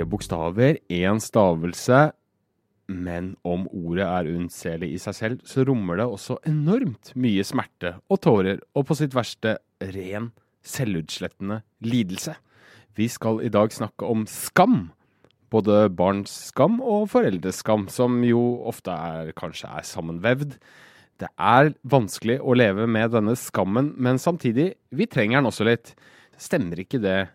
fire 0.00 0.08
bokstaver, 0.08 0.78
én 0.88 1.20
stavelse. 1.20 2.12
Men 2.88 3.36
om 3.44 3.68
ordet 3.70 4.06
er 4.06 4.30
unnselig 4.34 4.94
i 4.94 4.98
seg 4.98 5.14
selv, 5.14 5.40
så 5.44 5.64
rommer 5.64 5.96
det 5.96 6.06
også 6.06 6.40
enormt 6.46 7.12
mye 7.14 7.44
smerte 7.44 8.00
og 8.10 8.20
tårer, 8.20 8.60
og 8.74 8.86
på 8.86 8.96
sitt 8.96 9.14
verste 9.14 9.58
ren, 9.80 10.32
selvutslettende 10.62 11.62
lidelse. 11.80 12.34
Vi 12.96 13.06
skal 13.08 13.42
i 13.44 13.48
dag 13.48 13.70
snakke 13.70 14.04
om 14.04 14.26
skam. 14.26 14.90
Både 15.50 15.88
barns 15.88 16.30
skam 16.50 16.80
og 16.80 17.08
foreldres 17.10 17.62
skam, 17.62 17.88
som 17.88 18.22
jo 18.24 18.60
ofte 18.66 18.90
er, 18.90 19.32
kanskje 19.32 19.70
er 19.70 19.86
sammenvevd. 19.86 20.58
Det 21.20 21.28
er 21.38 21.74
vanskelig 21.84 22.40
å 22.40 22.56
leve 22.56 22.86
med 22.86 23.12
denne 23.12 23.36
skammen, 23.36 23.94
men 23.96 24.18
samtidig, 24.18 24.74
vi 24.90 25.06
trenger 25.06 25.40
den 25.40 25.50
også 25.50 25.68
litt. 25.68 25.94
Stemmer 26.40 26.80
ikke 26.80 27.02
det, 27.02 27.28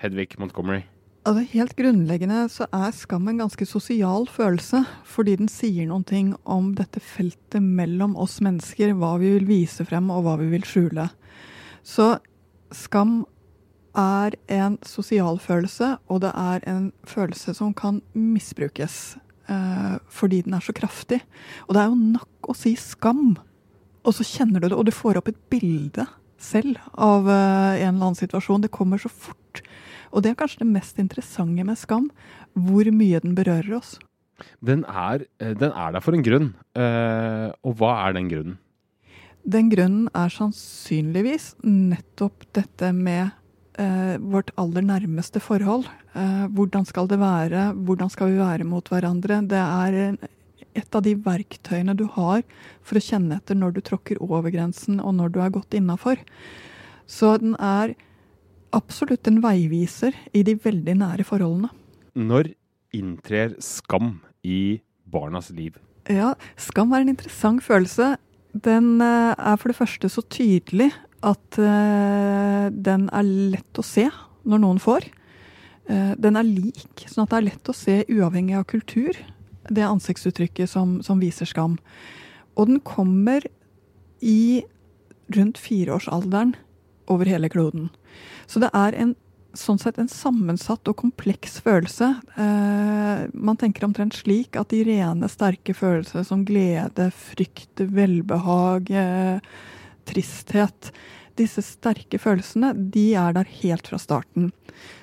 Hedvig 0.00 0.38
Montgomery? 0.38 0.84
Altså, 1.20 1.42
helt 1.52 1.74
grunnleggende 1.76 2.46
så 2.48 2.64
er 2.72 2.94
skam 2.96 3.26
en 3.28 3.42
ganske 3.42 3.66
sosial 3.68 4.24
følelse, 4.30 4.86
fordi 5.04 5.34
den 5.36 5.50
sier 5.52 5.84
noen 5.90 6.06
ting 6.08 6.30
om 6.48 6.70
dette 6.78 7.02
feltet 7.04 7.60
mellom 7.60 8.14
oss 8.16 8.38
mennesker, 8.40 8.94
hva 8.96 9.18
vi 9.20 9.34
vil 9.34 9.44
vise 9.50 9.84
frem 9.84 10.08
og 10.14 10.24
hva 10.24 10.38
vi 10.40 10.48
vil 10.54 10.64
skjule. 10.64 11.10
Så 11.84 12.14
skam 12.72 13.26
er 14.00 14.36
en 14.48 14.78
sosial 14.86 15.36
følelse, 15.42 15.98
og 16.08 16.22
det 16.24 16.32
er 16.32 16.64
en 16.70 16.88
følelse 17.04 17.52
som 17.58 17.74
kan 17.76 18.00
misbrukes 18.16 19.18
eh, 19.50 19.96
fordi 20.08 20.40
den 20.46 20.56
er 20.56 20.64
så 20.64 20.72
kraftig. 20.72 21.20
Og 21.68 21.76
det 21.76 21.82
er 21.82 21.92
jo 21.92 22.00
nok 22.16 22.48
å 22.48 22.56
si 22.56 22.72
skam, 22.80 23.34
og 24.06 24.16
så 24.16 24.24
kjenner 24.24 24.62
du 24.62 24.70
det, 24.70 24.78
og 24.78 24.88
du 24.88 24.94
får 24.94 25.20
opp 25.20 25.28
et 25.28 25.44
bilde 25.52 26.08
selv 26.40 26.80
av 26.96 27.28
eh, 27.28 27.84
en 27.84 27.92
eller 27.92 28.06
annen 28.08 28.22
situasjon. 28.22 28.64
Det 28.64 28.72
kommer 28.72 28.96
så 29.02 29.12
fort. 29.12 29.60
Og 30.10 30.24
det 30.24 30.32
er 30.32 30.38
kanskje 30.40 30.64
det 30.64 30.70
mest 30.72 30.98
interessante 31.02 31.66
med 31.66 31.78
skam, 31.78 32.08
hvor 32.54 32.88
mye 32.94 33.20
den 33.22 33.36
berører 33.38 33.76
oss. 33.78 33.98
Den 34.64 34.84
er, 34.88 35.26
eh, 35.38 35.54
den 35.54 35.70
er 35.72 35.92
der 35.92 36.00
for 36.00 36.16
en 36.16 36.24
grunn. 36.24 36.54
Eh, 36.74 37.52
og 37.62 37.76
hva 37.76 38.08
er 38.08 38.16
den 38.16 38.30
grunnen? 38.30 38.58
Den 39.46 39.70
grunnen 39.72 40.08
er 40.14 40.28
sannsynligvis 40.28 41.54
nettopp 41.64 42.44
dette 42.52 42.92
med 42.92 43.30
eh, 43.80 44.18
vårt 44.18 44.50
aller 44.60 44.84
nærmeste 44.84 45.40
forhold. 45.40 45.86
Eh, 46.14 46.46
hvordan 46.52 46.84
skal 46.88 47.08
det 47.08 47.20
være? 47.20 47.70
Hvordan 47.74 48.10
skal 48.10 48.32
vi 48.32 48.40
være 48.40 48.68
mot 48.68 48.86
hverandre? 48.88 49.40
Det 49.48 49.60
er 49.60 50.18
et 50.76 50.94
av 50.94 51.02
de 51.02 51.14
verktøyene 51.14 51.96
du 51.96 52.06
har 52.16 52.42
for 52.82 52.98
å 52.98 53.04
kjenne 53.04 53.40
etter 53.40 53.58
når 53.58 53.76
du 53.76 53.80
tråkker 53.84 54.20
over 54.22 54.52
grensen, 54.52 55.00
og 55.00 55.16
når 55.18 55.34
du 55.34 55.40
er 55.40 55.54
gått 55.54 55.74
innafor. 55.74 56.20
Så 57.10 57.36
den 57.42 57.56
er 57.58 57.96
absolutt 58.76 59.28
en 59.30 59.40
veiviser 59.44 60.16
i 60.36 60.42
de 60.46 60.56
veldig 60.58 60.96
nære 61.02 61.26
forholdene. 61.26 61.70
Når 62.18 62.52
inntrer 62.96 63.54
skam 63.62 64.18
i 64.42 64.80
barnas 65.10 65.50
liv? 65.54 65.76
Ja, 66.10 66.34
skam 66.58 66.94
er 66.94 67.04
en 67.04 67.12
interessant 67.12 67.62
følelse. 67.64 68.16
Den 68.50 68.98
eh, 69.04 69.34
er 69.36 69.58
for 69.60 69.70
det 69.70 69.78
første 69.78 70.10
så 70.10 70.24
tydelig 70.26 70.90
at 71.20 71.58
uh, 71.60 72.72
den 72.72 73.02
er 73.12 73.26
lett 73.52 73.76
å 73.76 73.84
se 73.84 74.06
når 74.48 74.62
noen 74.62 74.78
får. 74.80 75.04
Uh, 75.84 76.16
den 76.16 76.38
er 76.40 76.48
lik, 76.48 77.04
sånn 77.04 77.26
at 77.26 77.34
det 77.34 77.38
er 77.38 77.46
lett 77.50 77.68
å 77.70 77.76
se 77.76 77.98
uavhengig 78.08 78.56
av 78.56 78.64
kultur, 78.70 79.18
det 79.68 79.84
ansiktsuttrykket 79.84 80.70
som, 80.72 80.98
som 81.04 81.20
viser 81.20 81.48
skam. 81.50 81.76
Og 82.56 82.70
den 82.70 82.80
kommer 82.80 83.44
i 84.24 84.64
rundt 85.36 85.60
fireårsalderen 85.60 86.56
over 87.10 87.28
hele 87.28 87.50
kloden. 87.52 87.90
Så 88.50 88.62
det 88.62 88.70
er 88.76 88.96
en, 88.98 89.14
sånn 89.58 89.80
sett 89.82 89.98
en 89.98 90.10
sammensatt 90.10 90.86
og 90.90 90.98
kompleks 91.02 91.58
følelse. 91.64 92.12
Eh, 92.38 93.22
man 93.34 93.58
tenker 93.58 93.86
omtrent 93.88 94.18
slik 94.20 94.58
at 94.60 94.70
de 94.70 94.84
rene, 94.86 95.30
sterke 95.30 95.74
følelsene 95.74 96.26
som 96.26 96.44
glede, 96.46 97.10
frykt, 97.32 97.82
velbehag, 97.82 98.92
eh, 98.94 99.56
tristhet 100.10 100.92
disse 101.40 101.62
sterke 101.64 102.18
følelsene 102.20 102.72
de 102.92 103.10
er 103.18 103.34
der 103.36 103.48
helt 103.60 103.88
fra 103.90 103.98
starten. 104.00 104.50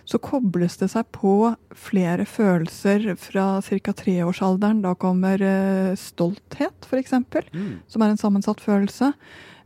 Så 0.07 0.19
kobles 0.24 0.78
det 0.79 0.89
seg 0.94 1.07
på 1.16 1.51
flere 1.78 2.25
følelser 2.29 3.13
fra 3.19 3.47
ca. 3.62 3.95
treårsalderen. 4.01 4.84
Da 4.85 4.94
kommer 5.00 5.41
eh, 5.44 5.94
stolthet, 6.00 6.88
f.eks., 6.88 7.13
mm. 7.13 7.72
som 7.88 8.03
er 8.03 8.13
en 8.13 8.22
sammensatt 8.22 8.63
følelse. 8.63 9.12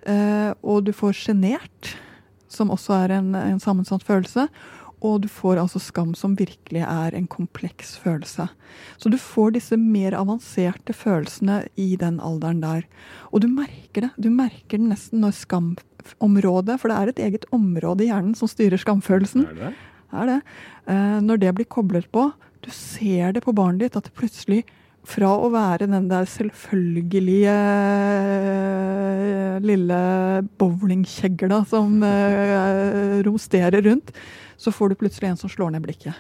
Eh, 0.10 0.52
og 0.62 0.88
du 0.88 0.94
får 0.98 1.18
sjenert 1.20 1.94
som 2.52 2.72
også 2.74 2.96
er 3.06 3.18
en, 3.20 3.34
en 3.36 3.60
sammensatt 3.64 4.06
følelse. 4.06 4.48
Og 5.02 5.24
du 5.24 5.28
får 5.32 5.58
altså 5.58 5.80
skam, 5.82 6.12
som 6.14 6.36
virkelig 6.38 6.84
er 6.86 7.16
en 7.18 7.26
kompleks 7.30 7.96
følelse. 7.98 8.46
Så 9.02 9.10
du 9.10 9.18
får 9.18 9.56
disse 9.56 9.78
mer 9.80 10.14
avanserte 10.14 10.94
følelsene 10.94 11.64
i 11.82 11.96
den 11.98 12.20
alderen 12.22 12.62
der. 12.62 12.86
Og 13.34 13.42
du 13.42 13.48
merker 13.50 14.06
det. 14.06 14.12
Du 14.22 14.30
merker 14.30 14.78
det 14.78 14.92
nesten 14.92 15.24
når 15.24 15.34
skamområdet 15.40 16.78
For 16.82 16.92
det 16.92 17.00
er 17.00 17.10
et 17.12 17.24
eget 17.30 17.50
område 17.56 18.06
i 18.06 18.12
hjernen 18.12 18.38
som 18.38 18.52
styrer 18.52 18.82
skamfølelsen. 18.82 19.48
Er 19.50 19.58
det? 19.64 19.74
Er 20.12 20.30
det. 20.30 20.40
Eh, 20.86 21.18
når 21.26 21.42
det 21.42 21.56
blir 21.58 21.72
koblet 21.72 22.06
på, 22.14 22.30
du 22.62 22.70
ser 22.70 23.34
det 23.34 23.42
på 23.42 23.56
barnet 23.58 23.88
ditt 23.88 23.98
at 23.98 24.06
det 24.06 24.18
plutselig 24.18 24.62
fra 25.08 25.32
å 25.34 25.50
være 25.54 25.88
den 25.90 26.10
der 26.12 26.28
selvfølgelige 26.30 27.54
uh, 28.32 29.58
lille 29.66 30.02
bowlingkjegla 30.62 31.64
som 31.70 32.04
uh, 32.06 33.22
romsterer 33.26 33.82
rundt, 33.88 34.14
så 34.62 34.74
får 34.74 34.92
du 34.92 35.00
plutselig 35.02 35.32
en 35.32 35.42
som 35.42 35.52
slår 35.52 35.74
ned 35.74 35.86
blikket. 35.86 36.14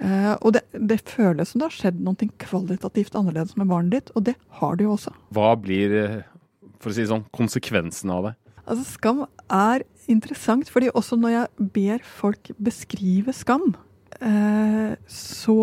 Uh, 0.00 0.34
og 0.40 0.56
det, 0.56 0.64
det, 0.72 1.02
føles 1.06 1.52
som 1.52 1.60
det 1.60 1.68
har 1.68 1.76
skjedd 1.76 1.98
noe 2.02 2.30
kvalitativt 2.40 3.16
annerledes 3.18 3.56
med 3.60 3.70
barnet 3.70 3.92
ditt, 3.94 4.12
og 4.16 4.26
det 4.30 4.36
har 4.60 4.72
det 4.78 4.88
jo 4.88 4.96
også. 4.96 5.14
Hva 5.36 5.52
blir, 5.60 5.88
for 6.80 6.90
å 6.90 6.96
si 6.96 7.06
sånn, 7.08 7.26
konsekvensen 7.36 8.14
av 8.14 8.30
det? 8.30 8.34
Altså, 8.64 8.84
Skam 8.96 9.24
er 9.52 9.84
interessant, 10.10 10.70
fordi 10.72 10.90
også 10.96 11.18
når 11.20 11.36
jeg 11.36 11.46
ber 11.76 11.98
folk 12.18 12.50
beskrive 12.58 13.34
skam, 13.36 13.74
så 15.06 15.56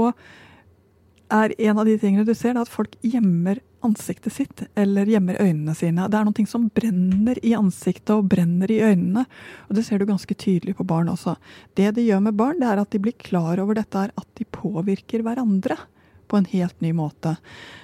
er 1.33 1.53
en 1.57 1.79
av 1.79 1.87
de 1.87 1.97
tingene 1.99 2.25
du 2.27 2.33
ser, 2.35 2.57
at 2.59 2.71
folk 2.71 2.95
gjemmer 3.05 3.59
ansiktet 3.85 4.33
sitt 4.33 4.63
eller 4.75 5.09
gjemmer 5.09 5.39
øynene 5.41 5.75
sine. 5.77 6.07
Det 6.09 6.17
er 6.19 6.27
noe 6.27 6.49
som 6.49 6.67
brenner 6.73 7.39
i 7.45 7.53
ansiktet 7.57 8.13
og 8.15 8.29
brenner 8.31 8.71
i 8.73 8.79
øynene. 8.81 9.25
Og 9.67 9.77
det 9.77 9.85
ser 9.87 9.99
du 9.99 10.07
ganske 10.09 10.33
tydelig 10.33 10.77
på 10.77 10.87
barn 10.87 11.11
også. 11.11 11.37
Det 11.77 11.93
de 11.97 12.07
gjør 12.07 12.23
med 12.27 12.37
barn, 12.39 12.59
det 12.61 12.69
er 12.71 12.81
at 12.81 12.91
de 12.93 13.01
blir 13.03 13.17
klar 13.21 13.61
over 13.63 13.77
dette 13.77 14.07
at 14.09 14.29
de 14.39 14.47
påvirker 14.51 15.25
hverandre 15.25 15.77
på 16.27 16.39
en 16.39 16.49
helt 16.51 16.81
ny 16.83 16.91
måte. 16.95 17.37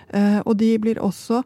Eh, 0.09 0.39
og 0.43 0.57
de 0.59 0.73
blir 0.81 1.01
også 1.01 1.43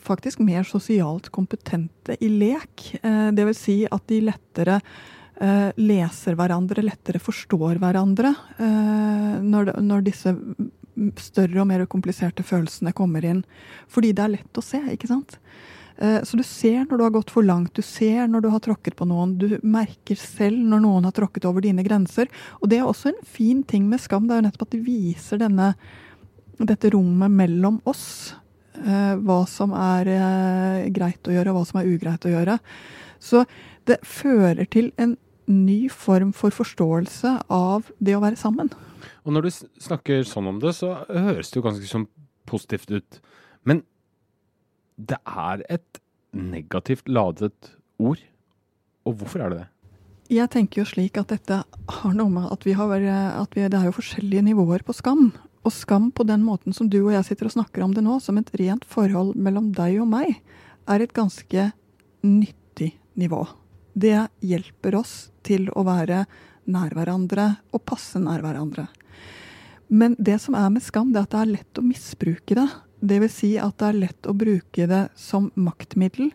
faktisk 0.00 0.42
mer 0.42 0.66
sosialt 0.68 1.30
kompetente 1.34 2.16
i 2.22 2.30
lek. 2.30 2.90
Eh, 3.02 3.30
det 3.36 3.46
vil 3.50 3.58
si 3.58 3.78
at 3.90 4.06
de 4.10 4.20
lettere 4.26 4.80
eh, 4.80 5.70
leser 5.78 6.38
hverandre, 6.38 6.84
lettere 6.86 7.22
forstår 7.22 7.80
hverandre 7.82 8.34
når 8.60 10.04
disse 10.04 10.34
større 11.20 11.62
og 11.62 11.68
mer 11.70 11.84
kompliserte 11.90 12.44
følelsene 12.46 12.94
kommer 12.96 13.24
inn. 13.26 13.44
Fordi 13.90 14.14
det 14.16 14.24
er 14.24 14.34
lett 14.38 14.60
å 14.60 14.64
se, 14.64 14.80
ikke 14.94 15.10
sant. 15.10 15.38
Eh, 16.00 16.22
så 16.24 16.38
du 16.38 16.42
ser 16.46 16.86
når 16.86 16.96
du 16.96 17.04
har 17.04 17.14
gått 17.14 17.32
for 17.34 17.44
langt, 17.46 17.74
du 17.76 17.84
ser 17.84 18.28
når 18.30 18.44
du 18.44 18.50
har 18.52 18.62
tråkket 18.64 18.96
på 18.96 19.08
noen. 19.08 19.36
Du 19.40 19.58
merker 19.62 20.18
selv 20.18 20.58
når 20.58 20.84
noen 20.84 21.08
har 21.08 21.16
tråkket 21.16 21.48
over 21.48 21.64
dine 21.64 21.84
grenser. 21.86 22.30
Og 22.60 22.70
det 22.72 22.80
er 22.80 22.88
også 22.88 23.12
en 23.12 23.24
fin 23.26 23.62
ting 23.62 23.88
med 23.90 24.02
skam, 24.02 24.28
det 24.28 24.36
er 24.36 24.42
jo 24.42 24.48
nettopp 24.48 24.68
at 24.68 24.76
det 24.76 24.84
viser 24.86 25.42
denne, 25.42 25.72
dette 26.58 26.92
rommet 26.96 27.32
mellom 27.42 27.80
oss. 27.90 28.06
Eh, 28.80 29.16
hva 29.20 29.42
som 29.50 29.74
er 29.76 30.08
eh, 30.14 30.90
greit 30.94 31.26
å 31.28 31.34
gjøre, 31.34 31.52
og 31.52 31.60
hva 31.60 31.66
som 31.68 31.82
er 31.82 31.90
ugreit 31.90 32.24
å 32.24 32.32
gjøre. 32.32 32.60
Så 33.20 33.44
det 33.88 34.00
fører 34.06 34.64
til 34.72 34.94
en 35.00 35.18
ny 35.50 35.88
form 35.92 36.30
for 36.36 36.54
forståelse 36.54 37.34
av 37.52 37.90
det 37.98 38.14
å 38.16 38.22
være 38.22 38.38
sammen. 38.40 38.70
Og 39.24 39.34
når 39.34 39.46
du 39.46 39.50
snakker 39.82 40.24
sånn 40.28 40.48
om 40.50 40.60
det, 40.62 40.72
så 40.76 41.02
høres 41.08 41.50
det 41.50 41.60
jo 41.60 41.64
ganske 41.66 41.88
sånn 41.88 42.06
positivt 42.48 42.92
ut. 42.92 43.20
Men 43.68 43.82
det 44.96 45.18
er 45.28 45.64
et 45.68 46.00
negativt 46.36 47.08
ladet 47.10 47.74
ord. 48.00 48.20
Og 49.08 49.20
hvorfor 49.20 49.44
er 49.44 49.52
det 49.52 49.60
det? 49.62 49.68
Jeg 50.30 50.50
tenker 50.52 50.82
jo 50.82 50.86
slik 50.86 51.18
at 51.18 51.32
dette 51.32 51.56
har 51.66 52.12
noe 52.14 52.30
med 52.30 52.50
at 52.54 52.62
vi 52.62 52.76
har 52.78 52.92
at 52.94 53.56
vi, 53.56 53.66
Det 53.66 53.78
er 53.78 53.88
jo 53.88 53.96
forskjellige 53.98 54.46
nivåer 54.46 54.84
på 54.86 54.94
skam. 54.94 55.32
Og 55.66 55.72
skam 55.74 56.10
på 56.12 56.24
den 56.24 56.44
måten 56.46 56.72
som 56.72 56.88
du 56.88 57.00
og 57.02 57.12
jeg 57.12 57.26
sitter 57.26 57.50
og 57.50 57.56
snakker 57.56 57.82
om 57.82 57.92
det 57.92 58.04
nå, 58.06 58.20
som 58.20 58.38
et 58.38 58.52
rent 58.54 58.84
forhold 58.84 59.34
mellom 59.34 59.72
deg 59.72 59.98
og 60.00 60.08
meg, 60.08 60.38
er 60.88 61.02
et 61.02 61.12
ganske 61.12 61.72
nyttig 62.22 62.94
nivå. 63.18 63.42
Det 63.92 64.30
hjelper 64.40 64.94
oss 64.94 65.30
til 65.42 65.68
å 65.74 65.82
være 65.84 66.24
nær 66.70 66.92
hverandre 66.96 67.54
og 67.72 67.84
passe 67.88 68.20
nær 68.22 68.42
hverandre. 68.44 68.88
Men 69.90 70.14
det 70.18 70.38
som 70.42 70.54
er 70.54 70.68
med 70.70 70.84
skam, 70.84 71.10
det 71.12 71.22
er 71.22 71.26
at 71.26 71.34
det 71.34 71.40
er 71.40 71.54
lett 71.56 71.80
å 71.80 71.86
misbruke 71.86 72.58
det. 72.58 72.68
Det 73.00 73.22
vil 73.22 73.32
si 73.32 73.54
at 73.58 73.78
det 73.80 73.88
er 73.88 74.02
lett 74.04 74.28
å 74.28 74.36
bruke 74.36 74.86
det 74.86 75.06
som 75.18 75.48
maktmiddel. 75.58 76.30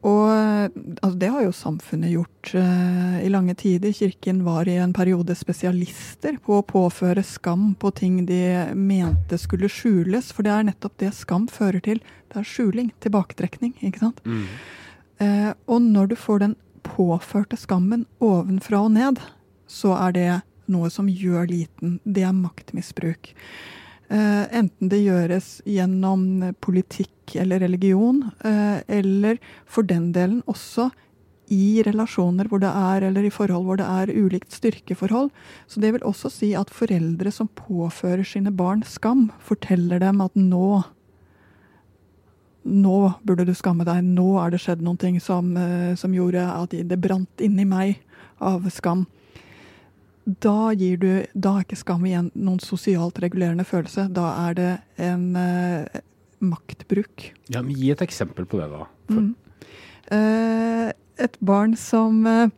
Og 0.00 0.30
altså, 0.32 1.16
det 1.20 1.28
har 1.28 1.44
jo 1.44 1.52
samfunnet 1.52 2.14
gjort 2.14 2.52
uh, 2.56 3.18
i 3.20 3.28
lange 3.28 3.54
tider. 3.60 3.92
Kirken 3.92 4.40
var 4.46 4.68
i 4.68 4.78
en 4.80 4.94
periode 4.96 5.36
spesialister 5.36 6.38
på 6.40 6.56
å 6.56 6.64
påføre 6.64 7.24
skam 7.26 7.74
på 7.78 7.92
ting 7.98 8.22
de 8.28 8.40
mente 8.74 9.36
skulle 9.38 9.68
skjules. 9.68 10.32
For 10.32 10.46
det 10.46 10.54
er 10.54 10.68
nettopp 10.70 10.96
det 11.04 11.12
skam 11.18 11.46
fører 11.52 11.84
til. 11.84 12.00
Det 12.32 12.40
er 12.40 12.48
skjuling, 12.48 12.94
tilbaketrekning, 13.04 13.76
ikke 13.84 14.06
sant. 14.06 14.24
Mm. 14.24 14.46
Uh, 15.20 15.52
og 15.68 15.84
når 15.84 16.14
du 16.14 16.16
får 16.16 16.46
den 16.46 16.56
påførte 16.86 17.60
skammen 17.60 18.06
ovenfra 18.24 18.86
og 18.86 18.96
ned, 18.96 19.20
så 19.70 19.94
er 20.08 20.16
det 20.16 20.30
noe 20.70 20.90
som 20.92 21.08
gjør 21.10 21.46
liten. 21.50 21.98
Det 22.04 22.24
er 22.26 22.34
maktmisbruk. 22.36 23.32
Uh, 24.10 24.46
enten 24.50 24.90
det 24.90 25.04
gjøres 25.04 25.60
gjennom 25.68 26.42
politikk 26.62 27.36
eller 27.38 27.62
religion, 27.62 28.24
eh, 28.42 28.80
eller 28.90 29.38
for 29.70 29.86
den 29.86 30.08
delen 30.10 30.40
også 30.50 30.88
i 31.50 31.82
relasjoner 31.86 32.48
hvor 32.50 32.62
det 32.62 32.70
er, 32.70 33.04
eller 33.06 33.26
i 33.26 33.30
forhold 33.30 33.66
hvor 33.66 33.78
det 33.78 33.86
er 33.86 34.10
ulikt 34.10 34.54
styrkeforhold. 34.54 35.30
Så 35.70 35.82
det 35.82 35.92
vil 35.94 36.06
også 36.06 36.30
si 36.32 36.52
at 36.58 36.72
foreldre 36.74 37.30
som 37.34 37.50
påfører 37.58 38.26
sine 38.26 38.50
barn 38.54 38.82
skam, 38.86 39.28
forteller 39.38 40.02
dem 40.02 40.22
at 40.26 40.34
nå 40.38 40.82
nå 42.60 42.96
burde 43.24 43.46
du 43.48 43.54
skamme 43.56 43.86
deg, 43.88 44.02
nå 44.04 44.34
er 44.42 44.50
det 44.52 44.60
skjedd 44.60 44.82
noe 44.84 45.20
som, 45.22 45.54
eh, 45.56 45.94
som 45.96 46.12
gjorde 46.12 46.44
at 46.44 46.70
det 46.70 47.00
brant 47.00 47.40
inni 47.40 47.64
meg 47.64 48.02
av 48.40 48.68
skam. 48.70 49.06
Da 50.24 50.72
gir 50.76 51.00
du, 51.00 51.10
da 51.32 51.56
er 51.56 51.64
ikke 51.64 51.80
skam 51.80 52.04
igjen 52.06 52.30
noen 52.34 52.60
sosialt 52.62 53.18
regulerende 53.22 53.64
følelse. 53.66 54.08
Da 54.14 54.28
er 54.48 54.56
det 54.58 54.70
en, 55.00 55.24
eh, 55.36 56.00
maktbruk. 56.40 57.32
Ja, 57.48 57.62
men 57.62 57.76
Gi 57.76 57.90
et 57.92 58.02
eksempel 58.04 58.46
på 58.48 58.60
det, 58.60 58.70
da. 58.72 58.86
Mm. 59.12 59.34
Eh, 60.10 60.92
et 61.20 61.36
barn 61.44 61.76
som 61.78 62.24
eh, 62.26 62.48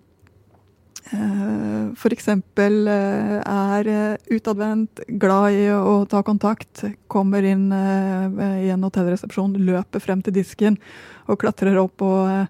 f.eks. 1.99 2.29
Eh, 2.29 3.39
er 3.43 3.91
utadvendt, 4.31 5.03
glad 5.21 5.59
i 5.59 5.67
å 5.75 6.05
ta 6.11 6.23
kontakt, 6.27 6.85
kommer 7.11 7.45
inn 7.45 7.69
uh, 7.75 8.31
i 8.63 8.71
en 8.73 8.87
hotellresepsjon, 8.87 9.59
løper 9.67 10.01
frem 10.01 10.23
til 10.25 10.39
disken 10.39 10.79
og 11.27 11.43
klatrer 11.43 11.77
opp 11.83 12.05
og 12.07 12.47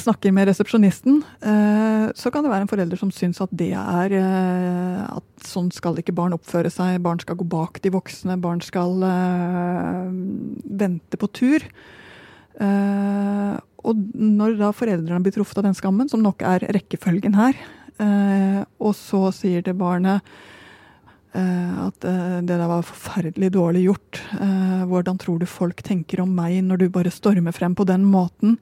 snakker 0.00 0.32
med 0.34 0.48
resepsjonisten, 0.48 1.20
eh, 1.40 2.06
så 2.14 2.30
kan 2.32 2.44
det 2.44 2.50
være 2.52 2.66
en 2.66 2.70
forelder 2.70 2.98
som 3.00 3.10
syns 3.14 3.40
at 3.42 3.52
det 3.56 3.72
er 3.76 4.14
eh, 4.18 5.02
at 5.06 5.46
sånn 5.46 5.68
skal 5.74 5.98
ikke 6.00 6.14
barn 6.16 6.36
oppføre 6.36 6.70
seg. 6.72 7.00
Barn 7.04 7.20
skal 7.22 7.38
gå 7.40 7.46
bak 7.50 7.80
de 7.84 7.92
voksne. 7.94 8.38
Barn 8.42 8.62
skal 8.64 9.02
uh, 9.04 10.08
vente 10.64 11.20
på 11.20 11.28
tur. 11.36 11.64
Og 13.86 14.02
når 14.16 14.56
da 14.58 14.72
foreldrene 14.74 15.20
blir 15.22 15.34
truffet 15.36 15.60
av 15.60 15.66
den 15.68 15.76
skammen, 15.76 16.08
som 16.08 16.22
nok 16.24 16.40
er 16.48 16.64
rekkefølgen 16.72 17.36
her, 17.36 17.58
og 18.80 18.94
så 18.96 19.28
sier 19.36 19.62
det 19.62 19.76
barnet 19.76 20.24
at 21.36 22.00
det 22.00 22.48
der 22.48 22.64
var 22.64 22.86
forferdelig 22.88 23.52
dårlig 23.54 23.84
gjort. 23.84 24.22
hvordan 24.88 25.20
tror 25.20 25.38
du 25.38 25.46
folk 25.46 25.84
tenker 25.84 26.24
om 26.24 26.32
meg 26.32 26.62
når 26.64 26.80
du 26.80 26.88
bare 26.96 27.12
stormer 27.12 27.54
frem 27.54 27.76
på 27.76 27.84
den 27.86 28.08
måten? 28.08 28.56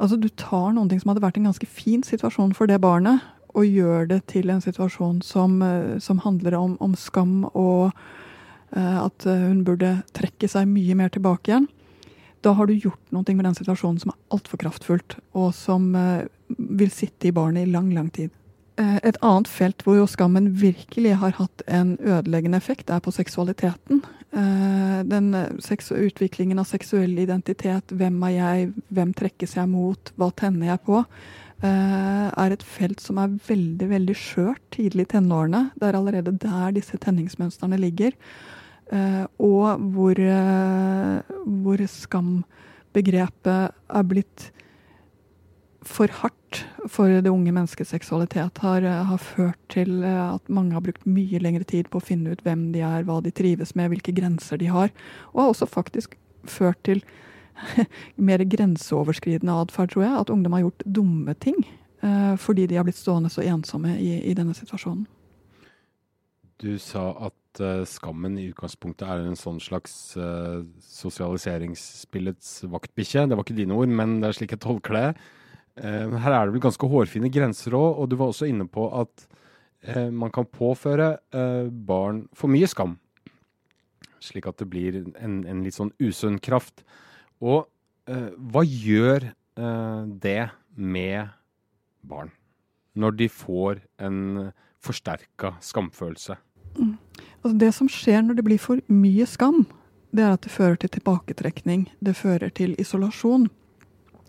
Altså, 0.00 0.16
du 0.16 0.28
tar 0.28 0.72
noe 0.74 0.98
som 0.98 1.12
hadde 1.12 1.24
vært 1.24 1.38
en 1.40 1.50
ganske 1.50 1.68
fin 1.68 2.02
situasjon 2.06 2.54
for 2.56 2.70
det 2.70 2.80
barnet, 2.82 3.22
og 3.52 3.68
gjør 3.68 4.08
det 4.08 4.22
til 4.32 4.50
en 4.50 4.62
situasjon 4.64 5.20
som, 5.26 5.60
eh, 5.62 5.98
som 6.00 6.22
handler 6.24 6.56
om, 6.56 6.76
om, 6.80 6.94
skam 6.96 7.44
og 7.52 7.92
uh, 8.72 8.98
at 9.04 9.26
eh, 9.28 9.48
hun 9.50 9.60
burde 9.66 9.98
trekke 10.16 10.48
seg 10.48 10.70
mye 10.70 10.96
mer 10.96 11.12
tilbake 11.12 11.52
igjen. 11.52 11.68
Da 12.42 12.54
har 12.56 12.66
du 12.66 12.72
gjort 12.72 13.12
noe 13.12 13.36
med 13.36 13.44
den 13.44 13.58
situasjonen 13.58 14.00
som 14.00 14.14
er 14.14 14.20
altfor 14.32 14.62
kraftfullt, 14.64 15.18
og 15.36 15.52
som 15.54 15.92
uh, 15.94 16.24
vil 16.48 16.90
sitte 16.90 17.28
i 17.28 17.36
barnet 17.36 17.68
i 17.68 17.72
lang, 17.74 17.92
lang 17.92 18.08
tid. 18.10 18.32
Uh, 18.80 18.98
et 19.04 19.18
annet 19.20 19.50
felt 19.52 19.84
hvor 19.84 19.98
jo 19.98 20.08
skammen 20.08 20.52
virkelig 20.60 21.18
har 21.20 21.36
hatt 21.36 21.64
en 21.68 21.98
ødeleggende 22.00 22.60
effekt, 22.62 22.90
er 22.90 23.04
på 23.04 23.12
seksualiteten. 23.12 24.00
Eh, 24.32 25.04
den 25.04 25.34
utviklingen 25.34 26.58
av 26.58 26.64
seksuell 26.64 27.18
identitet, 27.20 27.92
hvem 27.92 28.16
er 28.30 28.32
jeg, 28.32 28.70
hvem 28.88 29.12
trekkes 29.12 29.58
jeg 29.58 29.68
mot, 29.68 30.12
hva 30.16 30.30
tenner 30.32 30.70
jeg 30.70 30.80
på, 30.86 31.02
eh, 31.60 32.28
er 32.32 32.54
et 32.54 32.64
felt 32.64 33.00
som 33.00 33.18
er 33.20 33.28
veldig 33.48 33.88
veldig 33.90 34.16
skjørt 34.16 34.64
tidlig 34.72 35.04
i 35.04 35.12
tenårene. 35.12 35.70
Det 35.76 35.88
er 35.88 35.98
allerede 36.00 36.32
der 36.32 36.72
disse 36.72 36.96
tenningsmønstrene 36.96 37.76
ligger. 37.76 38.16
Eh, 38.90 39.26
og 39.38 39.84
hvor, 39.92 40.16
hvor 41.44 41.86
skambegrepet 42.00 43.72
er 43.72 44.02
blitt 44.08 44.50
for 45.88 46.10
hardt 46.20 46.62
for 46.90 47.10
det 47.22 47.30
unge 47.30 47.52
menneskets 47.54 47.92
seksualitet 47.94 48.58
har, 48.62 48.82
har, 48.82 49.18
ført 49.18 49.58
til 49.72 50.02
eh, 50.04 50.34
at 50.34 50.50
mange 50.52 50.76
har 50.76 50.84
brukt 50.84 51.06
mye 51.08 51.40
lengre 51.42 51.66
tid 51.68 51.90
på 51.90 52.00
å 52.00 52.04
finne 52.04 52.34
ut 52.34 52.42
hvem 52.46 52.70
de 52.74 52.82
er, 52.86 53.06
hva 53.08 53.20
de 53.24 53.32
trives 53.34 53.74
med, 53.78 53.90
hvilke 53.92 54.14
grenser 54.16 54.60
de 54.60 54.70
har. 54.72 54.92
Og 55.32 55.42
har 55.42 55.52
også 55.52 55.70
faktisk 55.70 56.16
ført 56.48 56.80
til 56.86 57.02
mer 58.28 58.44
grenseoverskridende 58.44 59.58
atferd, 59.64 59.94
tror 59.94 60.06
jeg. 60.06 60.14
At 60.24 60.32
ungdom 60.34 60.56
har 60.56 60.66
gjort 60.66 60.86
dumme 60.86 61.34
ting 61.42 61.58
eh, 61.64 62.34
fordi 62.40 62.68
de 62.70 62.78
har 62.78 62.86
blitt 62.88 63.00
stående 63.00 63.32
så 63.32 63.44
ensomme 63.46 63.96
i, 63.98 64.16
i 64.30 64.36
denne 64.38 64.54
situasjonen. 64.58 65.06
Du 66.62 66.76
sa 66.78 67.10
at 67.26 67.38
skammen 67.90 68.38
i 68.38 68.46
utgangspunktet 68.48 69.02
er 69.10 69.26
en 69.26 69.36
sånn 69.36 69.58
slags 69.60 70.14
sosialiseringsspillets 70.86 72.62
vaktbikkje. 72.70 73.26
Det 73.28 73.36
var 73.36 73.44
ikke 73.44 73.56
dine 73.58 73.76
ord, 73.76 73.90
men 73.92 74.20
det 74.22 74.30
er 74.30 74.38
slik 74.38 74.54
jeg 74.54 74.62
tolker 74.62 74.96
det. 74.96 75.08
Eh, 75.80 76.16
her 76.20 76.34
er 76.36 76.46
det 76.46 76.56
vel 76.56 76.64
ganske 76.66 76.88
hårfine 76.88 77.30
grenser 77.32 77.76
òg, 77.76 78.02
og 78.02 78.10
du 78.10 78.18
var 78.20 78.32
også 78.32 78.48
inne 78.50 78.66
på 78.68 78.88
at 78.98 79.24
eh, 79.88 80.10
man 80.12 80.32
kan 80.34 80.48
påføre 80.48 81.14
eh, 81.32 81.70
barn 81.72 82.26
for 82.36 82.52
mye 82.52 82.68
skam. 82.68 82.98
Slik 84.22 84.46
at 84.50 84.60
det 84.60 84.68
blir 84.70 85.00
en, 85.16 85.42
en 85.48 85.62
litt 85.64 85.78
sånn 85.78 85.94
usunn 86.02 86.38
kraft. 86.42 86.84
Og 87.42 87.66
hva 88.02 88.62
gjør 88.66 89.28
det 90.22 90.42
med 90.74 91.30
barn 92.02 92.32
når 92.98 93.14
de 93.18 93.28
får 93.30 93.80
en 94.02 94.18
forsterka 94.82 95.52
skamfølelse? 95.62 96.36
Mm. 96.78 96.96
Altså 97.42 97.54
det 97.58 97.70
som 97.74 97.90
skjer 97.90 98.22
når 98.26 98.38
det 98.38 98.46
blir 98.46 98.62
for 98.62 98.82
mye 98.90 99.26
skam, 99.26 99.64
det 100.14 100.22
er 100.26 100.36
at 100.36 100.44
det 100.44 100.54
fører 100.54 100.78
til 100.82 100.92
tilbaketrekning. 100.98 101.86
Det 102.04 102.14
fører 102.18 102.52
til 102.54 102.74
isolasjon. 102.82 103.48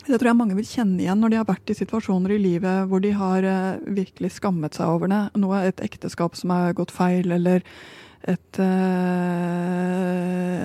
Det 0.04 0.18
tror 0.20 0.34
jeg 0.34 0.36
mange 0.36 0.56
vil 0.58 0.68
kjenne 0.68 1.00
igjen 1.00 1.22
når 1.24 1.32
de 1.32 1.38
har 1.40 1.48
vært 1.48 1.72
i 1.72 1.78
situasjoner 1.78 2.34
i 2.36 2.42
livet 2.44 2.90
hvor 2.92 3.00
de 3.04 3.14
har 3.16 3.46
uh, 3.48 3.80
virkelig 3.88 4.34
skammet 4.36 4.76
seg 4.76 4.92
over 4.92 5.08
det. 5.12 5.22
Noe, 5.40 5.62
et 5.64 5.80
ekteskap 5.86 6.36
som 6.36 6.52
har 6.52 6.76
gått 6.76 6.92
feil, 6.92 7.32
eller 7.32 7.64
et, 8.28 8.60
uh, 8.60 8.66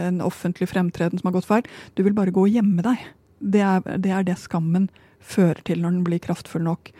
en 0.08 0.18
offentlig 0.26 0.68
fremtreden 0.72 1.22
som 1.22 1.30
har 1.30 1.38
gått 1.38 1.50
feil. 1.50 1.70
Du 1.94 2.02
vil 2.02 2.16
bare 2.18 2.34
gå 2.34 2.48
og 2.48 2.58
gjemme 2.58 2.82
deg. 2.82 3.06
Det 3.38 3.62
er, 3.62 3.86
det 4.02 4.10
er 4.10 4.26
det 4.26 4.38
skammen 4.42 4.90
fører 5.22 5.62
til 5.66 5.84
når 5.84 5.94
den 5.94 6.04
blir 6.08 6.22
kraftfull 6.22 6.66
nok. 6.66 6.90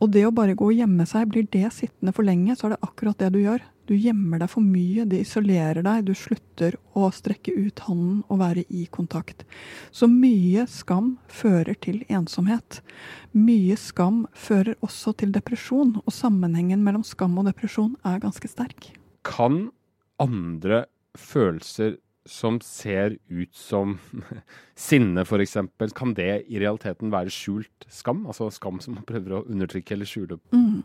Og 0.00 0.12
det 0.12 0.26
å 0.28 0.36
bare 0.36 0.56
gå 0.56 0.68
og 0.68 0.76
gjemme 0.76 1.04
seg, 1.08 1.28
blir 1.32 1.48
det 1.52 1.72
sittende 1.76 2.12
for 2.16 2.28
lenge, 2.28 2.56
så 2.56 2.68
er 2.68 2.74
det 2.74 2.84
akkurat 2.84 3.20
det 3.20 3.32
du 3.32 3.40
gjør. 3.40 3.64
Du 3.90 3.96
gjemmer 3.98 4.38
deg 4.38 4.52
for 4.52 4.62
mye, 4.62 5.02
det 5.10 5.24
isolerer 5.24 5.82
deg, 5.82 6.04
du 6.06 6.12
slutter 6.14 6.76
å 6.94 7.08
strekke 7.10 7.50
ut 7.58 7.80
hånden 7.88 8.20
og 8.30 8.38
være 8.38 8.62
i 8.70 8.84
kontakt. 8.86 9.42
Så 9.90 10.06
mye 10.06 10.62
skam 10.70 11.16
fører 11.26 11.74
til 11.82 12.04
ensomhet. 12.06 12.78
Mye 13.34 13.74
skam 13.74 14.28
fører 14.30 14.78
også 14.86 15.16
til 15.18 15.34
depresjon, 15.34 15.96
og 16.04 16.14
sammenhengen 16.14 16.84
mellom 16.86 17.02
skam 17.02 17.34
og 17.42 17.48
depresjon 17.50 17.96
er 18.06 18.22
ganske 18.22 18.52
sterk. 18.52 18.92
Kan 19.26 19.72
andre 20.22 20.84
følelser 21.18 21.98
som 22.28 22.60
ser 22.60 23.16
ut 23.28 23.54
som 23.56 23.98
sinne, 24.76 25.24
f.eks., 25.24 25.56
kan 25.96 26.14
det 26.14 26.30
i 26.48 26.60
realiteten 26.60 27.12
være 27.12 27.32
skjult 27.32 27.86
skam? 27.88 28.26
Altså 28.28 28.50
skam 28.54 28.80
som 28.84 28.98
man 28.98 29.06
prøver 29.08 29.38
å 29.38 29.44
undertrykke 29.46 29.96
eller 29.96 30.08
skjule? 30.08 30.40
Mm. 30.52 30.82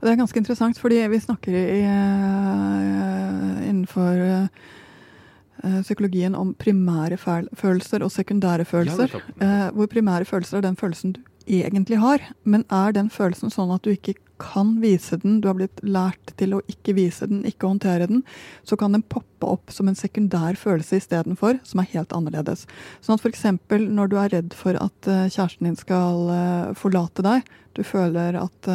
Det 0.00 0.12
er 0.12 0.20
ganske 0.20 0.40
interessant, 0.40 0.78
fordi 0.80 1.02
vi 1.10 1.22
snakker 1.22 1.56
i, 1.58 1.80
uh, 1.84 3.58
innenfor 3.66 4.22
uh, 4.22 5.82
psykologien 5.82 6.38
om 6.38 6.54
primære 6.54 7.18
følelser 7.18 8.06
og 8.06 8.14
sekundære 8.14 8.64
følelser. 8.68 9.12
Ja, 9.12 9.20
uh, 9.42 9.68
hvor 9.76 9.90
primære 9.90 10.28
følelser 10.28 10.60
er 10.60 10.70
den 10.70 10.80
følelsen 10.80 11.18
du 11.18 11.22
egentlig 11.50 11.98
har, 11.98 12.22
men 12.44 12.64
er 12.70 12.94
den 12.94 13.10
følelsen 13.10 13.50
sånn 13.50 13.72
at 13.74 13.82
du 13.82 13.90
ikke 13.92 14.14
kan 14.40 14.74
vise 14.82 15.18
den, 15.20 15.38
du 15.40 15.48
har 15.50 15.58
blitt 15.58 15.82
lært 15.84 16.32
til 16.40 16.56
å 16.56 16.62
ikke 16.70 16.96
vise 16.96 17.28
den, 17.30 17.44
ikke 17.48 17.68
håndtere 17.68 18.08
den, 18.10 18.24
så 18.66 18.78
kan 18.80 18.96
den 18.96 19.04
poppe 19.04 19.48
opp 19.48 19.72
som 19.72 19.88
en 19.90 19.98
sekundær 19.98 20.58
følelse 20.60 21.00
istedenfor, 21.00 21.60
som 21.66 21.82
er 21.82 21.90
helt 21.92 22.14
annerledes. 22.16 22.66
Sånn 23.04 23.16
at 23.16 23.24
f.eks. 23.24 23.46
når 23.86 24.10
du 24.10 24.18
er 24.20 24.34
redd 24.34 24.56
for 24.56 24.76
at 24.80 25.10
eh, 25.10 25.28
kjæresten 25.28 25.68
din 25.68 25.78
skal 25.78 26.30
eh, 26.34 26.70
forlate 26.80 27.24
deg, 27.26 27.50
du 27.78 27.84
føler 27.86 28.34
at 28.34 28.66
uh, 28.66 28.74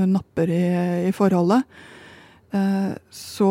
hun 0.00 0.14
napper 0.16 0.50
i, 0.50 0.64
i 1.08 1.12
forholdet, 1.14 1.62
eh, 2.50 2.90
så 3.14 3.50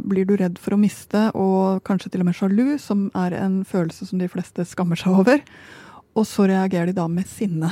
blir 0.00 0.24
du 0.28 0.36
redd 0.40 0.56
for 0.62 0.74
å 0.74 0.80
miste, 0.80 1.28
og 1.36 1.82
kanskje 1.86 2.14
til 2.14 2.24
og 2.24 2.30
med 2.30 2.38
sjalu, 2.38 2.66
som 2.80 3.10
er 3.18 3.36
en 3.36 3.60
følelse 3.68 4.08
som 4.08 4.22
de 4.22 4.30
fleste 4.32 4.64
skammer 4.68 4.96
seg 4.98 5.12
over. 5.22 5.44
Og 6.16 6.24
så 6.28 6.48
reagerer 6.48 6.90
de 6.90 6.96
da 6.96 7.06
med 7.08 7.28
sinne. 7.28 7.70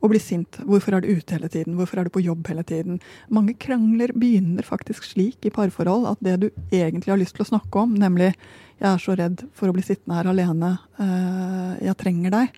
Og 0.00 0.12
blir 0.12 0.22
sint. 0.22 0.56
Hvorfor 0.64 0.96
er 0.96 1.04
du 1.04 1.10
ute 1.12 1.34
hele 1.36 1.50
tiden? 1.52 1.76
Hvorfor 1.76 2.00
er 2.00 2.08
du 2.08 2.12
på 2.14 2.22
jobb 2.24 2.48
hele 2.48 2.64
tiden? 2.64 3.00
Mange 3.28 3.52
krangler 3.60 4.14
begynner 4.16 4.64
faktisk 4.64 5.04
slik 5.04 5.44
i 5.44 5.52
parforhold 5.52 6.08
at 6.08 6.22
det 6.24 6.38
du 6.40 6.48
egentlig 6.72 7.12
har 7.12 7.20
lyst 7.20 7.36
til 7.36 7.44
å 7.44 7.50
snakke 7.52 7.82
om, 7.82 7.94
nemlig 7.94 8.34
'jeg 8.80 8.94
er 8.94 8.98
så 8.98 9.16
redd 9.16 9.44
for 9.52 9.68
å 9.68 9.72
bli 9.72 9.82
sittende 9.82 10.16
her 10.16 10.30
alene, 10.30 10.78
eh, 10.98 11.84
jeg 11.84 11.96
trenger 11.96 12.30
deg', 12.30 12.48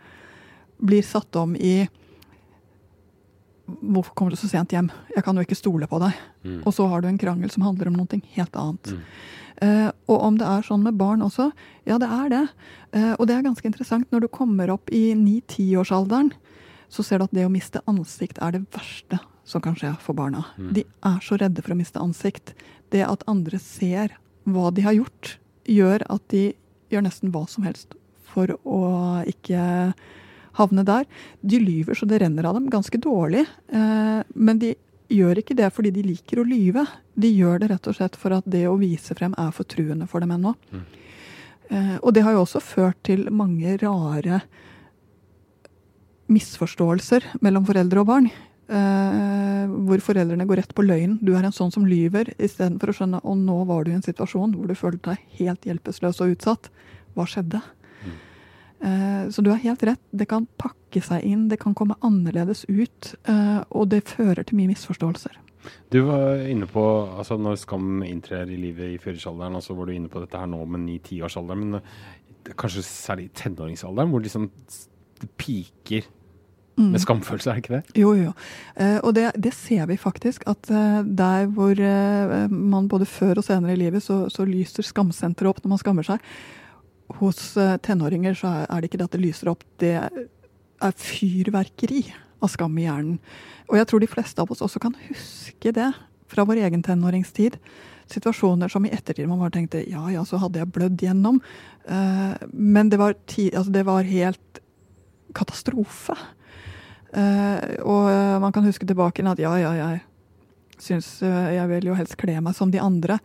blir 0.80 1.02
satt 1.02 1.34
om 1.36 1.56
i 1.56 1.88
'hvorfor 3.66 4.14
kommer 4.14 4.30
du 4.30 4.36
så 4.36 4.48
sent 4.48 4.70
hjem? 4.70 4.90
Jeg 5.14 5.24
kan 5.24 5.34
jo 5.34 5.42
ikke 5.42 5.56
stole 5.56 5.86
på 5.86 5.98
deg'. 5.98 6.14
Mm. 6.44 6.62
Og 6.64 6.72
så 6.72 6.88
har 6.88 7.00
du 7.00 7.08
en 7.08 7.18
krangel 7.18 7.50
som 7.50 7.62
handler 7.64 7.88
om 7.88 7.94
noe 7.94 8.22
helt 8.34 8.52
annet. 8.52 8.84
Mm. 8.86 9.02
Uh, 9.62 9.90
og 10.08 10.22
om 10.26 10.38
det 10.38 10.46
er 10.46 10.64
sånn 10.66 10.82
med 10.82 10.98
barn 10.98 11.22
også? 11.22 11.52
Ja, 11.86 11.98
det 11.98 12.08
er 12.10 12.28
det. 12.32 12.48
Uh, 12.96 13.14
og 13.18 13.28
det 13.28 13.36
er 13.36 13.44
ganske 13.46 13.68
interessant. 13.68 14.10
Når 14.10 14.24
du 14.24 14.28
kommer 14.28 14.72
opp 14.74 14.90
i 14.90 15.14
9-10-årsalderen, 15.14 16.32
så 16.92 17.04
ser 17.06 17.20
du 17.20 17.26
at 17.26 17.34
det 17.34 17.46
å 17.48 17.52
miste 17.52 17.80
ansikt 17.88 18.40
er 18.44 18.56
det 18.56 18.66
verste 18.74 19.20
som 19.48 19.62
kan 19.64 19.76
skje 19.78 19.94
for 20.02 20.16
barna. 20.16 20.44
Mm. 20.58 20.72
De 20.76 20.84
er 21.08 21.22
så 21.24 21.38
redde 21.40 21.64
for 21.64 21.74
å 21.74 21.78
miste 21.78 22.00
ansikt. 22.02 22.54
Det 22.92 23.02
at 23.06 23.24
andre 23.30 23.58
ser 23.62 24.18
hva 24.44 24.70
de 24.74 24.84
har 24.84 24.96
gjort, 24.96 25.36
gjør 25.68 26.04
at 26.12 26.24
de 26.32 26.50
gjør 26.92 27.06
nesten 27.06 27.32
hva 27.34 27.46
som 27.48 27.64
helst 27.66 27.96
for 28.32 28.52
å 28.64 28.82
ikke 29.28 29.62
havne 30.58 30.84
der. 30.86 31.06
De 31.40 31.60
lyver 31.62 31.96
så 31.96 32.08
det 32.08 32.20
renner 32.22 32.48
av 32.48 32.58
dem, 32.58 32.70
ganske 32.72 32.98
dårlig. 33.00 33.46
Eh, 33.72 34.20
men 34.34 34.60
de 34.60 34.74
gjør 35.12 35.42
ikke 35.42 35.56
det 35.56 35.70
fordi 35.74 35.92
de 35.94 36.04
liker 36.06 36.40
å 36.40 36.48
lyve. 36.48 36.84
De 37.14 37.30
gjør 37.32 37.62
det 37.62 37.70
rett 37.72 37.88
og 37.88 37.96
slett 37.96 38.18
for 38.20 38.36
at 38.36 38.48
det 38.48 38.66
å 38.68 38.78
vise 38.80 39.16
frem 39.16 39.36
er 39.40 39.54
fortruende 39.54 40.08
for 40.10 40.24
dem 40.24 40.34
ennå. 40.36 40.54
Mm. 40.72 40.84
Eh, 41.72 41.96
og 42.00 42.12
det 42.16 42.24
har 42.26 42.36
jo 42.36 42.44
også 42.44 42.62
ført 42.64 43.00
til 43.08 43.26
mange 43.32 43.78
rare 43.80 44.42
misforståelser 46.32 47.28
mellom 47.44 47.66
foreldre 47.68 48.02
og 48.02 48.08
barn. 48.08 48.32
Uh, 48.72 49.68
hvor 49.88 50.00
foreldrene 50.00 50.46
går 50.48 50.62
rett 50.62 50.72
på 50.72 50.84
løgnen. 50.86 51.18
Du 51.20 51.34
er 51.36 51.44
en 51.44 51.54
sånn 51.54 51.72
som 51.74 51.84
lyver, 51.84 52.30
istedenfor 52.40 52.92
å 52.92 52.96
skjønne 52.96 53.20
og 53.28 53.36
nå 53.36 53.58
var 53.68 53.84
du 53.84 53.90
i 53.92 53.96
en 53.98 54.04
situasjon 54.04 54.54
hvor 54.56 54.70
du 54.70 54.78
følte 54.78 55.12
deg 55.12 55.38
helt 55.42 55.66
hjelpeløs 55.68 56.22
og 56.22 56.32
utsatt. 56.32 56.70
Hva 57.12 57.26
skjedde? 57.28 57.60
Mm. 58.00 58.14
Uh, 58.82 59.24
så 59.34 59.44
du 59.44 59.50
har 59.52 59.60
helt 59.64 59.84
rett. 59.84 60.00
Det 60.08 60.28
kan 60.30 60.48
pakke 60.62 61.02
seg 61.04 61.26
inn, 61.28 61.48
det 61.50 61.60
kan 61.60 61.76
komme 61.76 61.98
annerledes 62.06 62.64
ut. 62.70 63.12
Uh, 63.28 63.60
og 63.74 63.90
det 63.92 64.06
fører 64.08 64.46
til 64.46 64.60
mye 64.62 64.72
misforståelser. 64.72 65.36
Du 65.92 66.00
var 66.08 66.40
inne 66.50 66.66
på 66.70 66.82
altså 67.12 67.36
når 67.38 67.60
skam 67.60 68.00
inntrer 68.06 68.48
i 68.50 68.58
livet 68.58 68.94
i 68.94 69.02
førjulsalderen, 69.02 69.60
så 69.62 69.76
var 69.78 69.86
du 69.86 69.94
inne 69.94 70.10
på 70.10 70.22
dette 70.22 70.38
her 70.38 70.48
nå 70.50 70.62
med 70.64 70.86
9-10-årsalderen, 70.88 71.76
men 71.76 72.56
kanskje 72.58 72.82
særlig 72.86 73.28
tenåringsalderen, 73.38 74.10
hvor 74.10 74.24
liksom 74.24 74.48
det 75.22 75.30
piker 75.38 76.08
Mm. 76.72 76.94
med 76.94 77.02
skamfølelse, 77.02 77.50
er 77.50 77.58
det 77.58 77.62
ikke 77.62 77.74
det? 77.74 78.00
Jo, 78.00 78.14
jo. 78.16 78.30
Eh, 78.80 78.96
og 79.04 79.12
det, 79.16 79.26
det 79.36 79.52
ser 79.52 79.84
vi 79.90 79.98
faktisk, 80.00 80.46
at 80.48 80.70
eh, 80.72 81.02
der 81.04 81.50
hvor 81.52 81.76
eh, 81.76 82.48
man 82.48 82.88
både 82.88 83.04
før 83.04 83.42
og 83.42 83.44
senere 83.44 83.74
i 83.74 83.80
livet 83.82 84.02
så, 84.02 84.24
så 84.32 84.46
lyser 84.48 84.86
skamsenteret 84.86 85.50
opp 85.50 85.60
når 85.62 85.74
man 85.74 85.82
skammer 85.82 86.06
seg. 86.06 86.24
Hos 87.20 87.58
eh, 87.60 87.76
tenåringer 87.84 88.38
så 88.38 88.54
er, 88.64 88.80
det 88.80 88.88
ikke 88.88 89.02
det 89.02 89.10
at 89.10 89.18
det 89.18 89.24
lyser 89.26 89.52
opp, 89.52 89.66
det 89.82 89.92
er 90.00 90.96
fyrverkeri 90.96 92.06
av 92.42 92.50
skam 92.50 92.78
i 92.80 92.86
hjernen. 92.86 93.20
Og 93.68 93.76
jeg 93.78 93.90
tror 93.90 94.02
de 94.02 94.10
fleste 94.10 94.42
av 94.42 94.50
oss 94.52 94.64
også 94.64 94.80
kan 94.82 94.96
huske 95.10 95.74
det 95.76 95.90
fra 96.32 96.46
vår 96.48 96.64
egen 96.64 96.82
tenåringstid. 96.84 97.58
Situasjoner 98.12 98.72
som 98.72 98.84
i 98.88 98.92
ettertid 98.92 99.28
man 99.28 99.40
bare 99.44 99.54
tenkte 99.54 99.84
ja 99.84 100.08
ja, 100.12 100.24
så 100.24 100.40
hadde 100.40 100.62
jeg 100.62 100.72
blødd 100.72 101.04
gjennom. 101.04 101.40
Eh, 101.84 102.32
men 102.52 102.88
det 102.92 103.00
var, 103.00 103.16
ti, 103.28 103.50
altså 103.52 103.76
det 103.76 103.84
var 103.88 104.08
helt 104.08 104.61
katastrofe. 105.36 106.16
Eh, 107.12 107.78
og 107.84 108.08
eh, 108.08 108.40
man 108.40 108.52
kan 108.54 108.64
huske 108.64 108.88
tilbake 108.88 109.24
at 109.28 109.40
ja, 109.42 109.52
ja, 109.60 109.72
jeg 109.76 110.02
syns 110.80 111.18
eh, 111.22 111.56
jeg 111.58 111.68
vil 111.74 111.90
jo 111.90 111.96
helst 111.98 112.16
kle 112.20 112.38
meg 112.40 112.56
som 112.56 112.72
de 112.72 112.80
andre. 112.82 113.18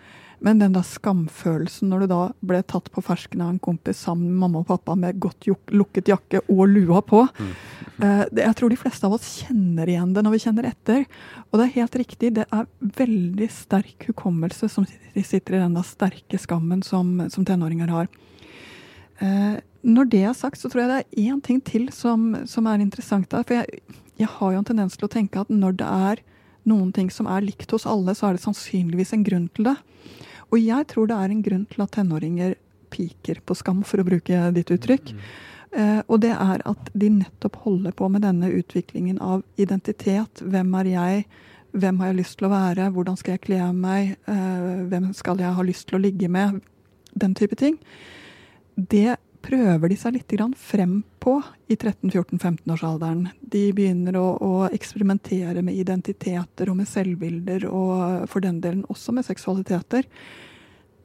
Men 0.43 0.59
den 0.61 0.75
da 0.75 0.83
skamfølelsen 0.85 1.89
når 1.89 2.03
du 2.03 2.11
da 2.11 2.19
ble 2.45 2.59
tatt 2.61 2.91
på 2.93 3.01
fersken 3.01 3.41
av 3.41 3.55
en 3.55 3.63
kompis 3.63 4.03
sammen 4.05 4.27
med 4.29 4.43
mamma 4.43 4.61
og 4.61 4.67
pappa 4.69 4.93
med 4.99 5.17
godt 5.23 5.47
lukket 5.73 6.11
jakke 6.11 6.43
og 6.45 6.67
lua 6.69 7.01
på 7.01 7.23
Mm. 7.97 8.27
det, 8.31 8.43
Jeg 8.43 8.55
tror 8.55 8.69
de 8.69 8.77
fleste 8.77 9.07
av 9.07 9.13
oss 9.13 9.41
kjenner 9.41 9.89
igjen 9.89 10.13
det 10.13 10.21
når 10.21 10.35
vi 10.35 10.43
kjenner 10.43 10.67
etter. 10.69 11.05
Og 11.49 11.57
det 11.57 11.65
er 11.65 11.81
helt 11.81 11.95
riktig, 11.95 12.33
det 12.35 12.45
er 12.53 12.67
veldig 12.79 13.49
sterk 13.49 14.05
hukommelse 14.11 14.69
som 14.69 14.85
sitter 14.85 15.57
i 15.57 15.63
den 15.63 15.73
da 15.73 15.81
sterke 15.81 16.37
skammen 16.37 16.83
som, 16.83 17.29
som 17.33 17.45
tenåringer 17.45 17.89
har. 17.89 18.07
Eh, 19.23 19.57
når 19.87 20.09
det 20.11 20.23
er 20.29 20.35
sagt, 20.37 20.59
så 20.59 20.69
tror 20.69 20.83
jeg 20.83 20.91
det 20.91 20.99
er 20.99 21.31
én 21.31 21.41
ting 21.43 21.61
til 21.63 21.87
som, 21.95 22.33
som 22.49 22.67
er 22.67 22.83
interessant 22.83 23.29
der. 23.31 23.45
For 23.47 23.59
jeg, 23.59 23.81
jeg 24.19 24.31
har 24.33 24.53
jo 24.53 24.61
en 24.61 24.67
tendens 24.67 24.97
til 24.97 25.07
å 25.07 25.11
tenke 25.13 25.41
at 25.41 25.51
når 25.53 25.77
det 25.79 25.91
er 26.11 26.23
noen 26.67 26.91
ting 26.95 27.09
som 27.13 27.29
er 27.31 27.45
likt 27.45 27.71
hos 27.71 27.87
alle, 27.87 28.15
så 28.17 28.27
er 28.27 28.37
det 28.37 28.43
sannsynligvis 28.43 29.13
en 29.15 29.25
grunn 29.27 29.47
til 29.55 29.69
det. 29.69 29.77
Og 30.51 30.59
jeg 30.61 30.87
tror 30.91 31.09
det 31.09 31.17
er 31.17 31.33
en 31.33 31.43
grunn 31.43 31.67
til 31.71 31.83
at 31.83 31.93
tenåringer 31.95 32.55
piker 32.91 33.41
på 33.43 33.55
skam, 33.57 33.83
for 33.87 33.99
å 33.99 34.07
bruke 34.07 34.49
ditt 34.55 34.71
uttrykk. 34.71 35.13
Uh, 35.77 35.99
og 36.07 36.21
det 36.23 36.31
er 36.31 36.63
at 36.65 36.91
de 36.95 37.09
nettopp 37.19 37.59
holder 37.65 37.95
på 37.95 38.07
med 38.11 38.23
denne 38.23 38.49
utviklingen 38.55 39.19
av 39.23 39.43
identitet. 39.59 40.41
Hvem 40.41 40.71
er 40.79 40.91
jeg? 40.93 41.25
Hvem 41.77 41.99
har 41.99 42.11
jeg 42.11 42.19
lyst 42.21 42.37
til 42.39 42.47
å 42.47 42.53
være? 42.53 42.87
Hvordan 42.95 43.19
skal 43.19 43.35
jeg 43.35 43.43
kle 43.43 43.65
meg? 43.75 44.15
Uh, 44.29 44.87
hvem 44.87 45.11
skal 45.17 45.43
jeg 45.43 45.53
ha 45.57 45.67
lyst 45.67 45.89
til 45.89 45.99
å 45.99 46.03
ligge 46.03 46.31
med? 46.31 46.61
Den 47.17 47.35
type 47.35 47.57
ting. 47.59 47.75
Det 48.77 49.17
prøver 49.41 49.89
de 49.89 49.95
seg 49.97 50.13
litt 50.13 50.33
frem 50.59 50.99
på 51.19 51.39
i 51.67 51.75
13-14-15-årsalderen. 51.75 53.29
De 53.41 53.71
begynner 53.73 54.17
å, 54.19 54.27
å 54.37 54.51
eksperimentere 54.69 55.63
med 55.65 55.73
identiteter 55.73 56.69
og 56.69 56.77
med 56.77 56.87
selvbilder, 56.87 57.65
og 57.65 58.27
for 58.29 58.43
den 58.45 58.61
delen 58.61 58.85
også 58.85 59.15
med 59.17 59.25
seksualiteter. 59.25 60.05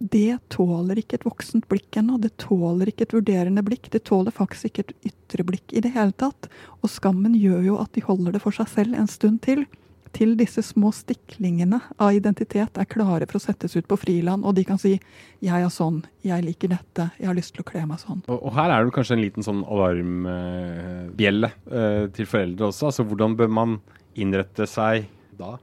Det 0.03 0.37
tåler 0.51 0.99
ikke 0.99 1.21
et 1.21 1.25
voksent 1.25 1.69
blikk 1.71 1.97
ennå. 1.97 2.19
Det 2.21 2.35
tåler 2.43 2.91
ikke 2.91 3.07
et 3.07 3.15
vurderende 3.15 3.63
blikk. 3.65 3.89
Det 3.93 4.03
tåler 4.09 4.35
faktisk 4.35 4.69
ikke 4.69 4.85
et 4.89 5.13
ytre 5.13 5.47
blikk 5.47 5.73
i 5.73 5.81
det 5.85 5.95
hele 5.95 6.13
tatt. 6.13 6.51
Og 6.83 6.91
skammen 6.91 7.39
gjør 7.39 7.63
jo 7.71 7.79
at 7.81 7.95
de 7.95 8.03
holder 8.05 8.35
det 8.37 8.43
for 8.43 8.53
seg 8.57 8.69
selv 8.73 8.99
en 8.99 9.09
stund 9.09 9.41
til. 9.47 9.65
Til 10.13 10.35
disse 10.37 10.61
små 10.63 10.91
stiklingene 10.93 11.79
av 11.99 12.13
identitet 12.13 12.77
er 12.79 12.85
klare 12.85 13.25
for 13.27 13.39
å 13.39 13.43
settes 13.43 13.75
ut 13.77 13.87
på 13.89 13.97
friland, 13.97 14.45
og 14.45 14.55
de 14.55 14.65
kan 14.65 14.77
si 14.79 15.01
'jeg 15.43 15.63
er 15.65 15.69
sånn, 15.73 16.05
jeg 16.23 16.45
liker 16.45 16.69
dette, 16.69 17.11
jeg 17.19 17.27
har 17.27 17.35
lyst 17.35 17.55
til 17.55 17.63
å 17.65 17.71
kle 17.71 17.87
meg 17.87 17.99
sånn'. 17.99 18.23
Og, 18.29 18.43
og 18.45 18.53
her 18.53 18.71
er 18.71 18.85
det 18.85 18.93
kanskje 18.93 19.13
en 19.17 19.23
liten 19.25 19.43
sånn 19.43 19.65
alarmbjelle 19.65 21.51
eh, 21.71 22.07
til 22.13 22.27
foreldre 22.29 22.69
også. 22.69 22.87
Altså 22.91 23.05
hvordan 23.09 23.37
bør 23.39 23.51
man 23.51 23.81
innrette 24.17 24.67
seg 24.69 25.07
da? 25.39 25.57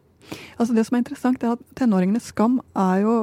Altså 0.59 0.75
Det 0.75 0.85
som 0.85 0.95
er 0.97 1.03
interessant, 1.03 1.43
er 1.43 1.53
at 1.55 1.63
tenåringenes 1.75 2.29
skam 2.33 2.59
er 2.75 3.01
jo 3.01 3.15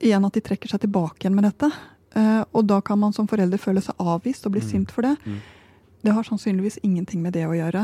igjen 0.00 0.24
at 0.26 0.32
de 0.36 0.40
trekker 0.44 0.68
seg 0.68 0.80
tilbake 0.84 1.24
igjen 1.24 1.34
med 1.38 1.44
dette. 1.44 1.70
Eh, 2.16 2.44
og 2.54 2.66
da 2.66 2.80
kan 2.80 2.98
man 2.98 3.12
som 3.12 3.26
forelder 3.28 3.58
føle 3.60 3.82
seg 3.84 3.94
avvist 3.98 4.46
og 4.46 4.52
bli 4.56 4.60
Mm. 4.62 4.68
sint 4.70 4.90
for 4.90 5.02
det. 5.02 5.16
Mm. 5.26 5.40
Det 6.06 6.14
har 6.14 6.22
sannsynligvis 6.22 6.78
ingenting 6.86 7.18
med 7.24 7.34
det 7.34 7.48
å 7.48 7.56
gjøre. 7.56 7.82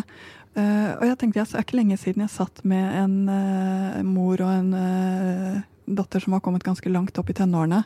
Uh, 0.54 0.94
og 1.00 1.04
jeg 1.08 1.18
tenkte, 1.18 1.42
Det 1.42 1.58
er 1.58 1.64
ikke 1.64 1.78
lenge 1.80 1.98
siden 1.98 2.22
jeg 2.22 2.30
satt 2.30 2.60
med 2.62 2.84
en 3.00 3.14
uh, 3.26 4.02
mor 4.06 4.38
og 4.38 4.52
en 4.52 4.68
uh, 4.76 5.62
datter 5.90 6.22
som 6.22 6.36
var 6.36 6.42
kommet 6.44 6.62
ganske 6.62 6.92
langt 6.92 7.18
opp 7.18 7.32
i 7.32 7.36
tenårene. 7.36 7.82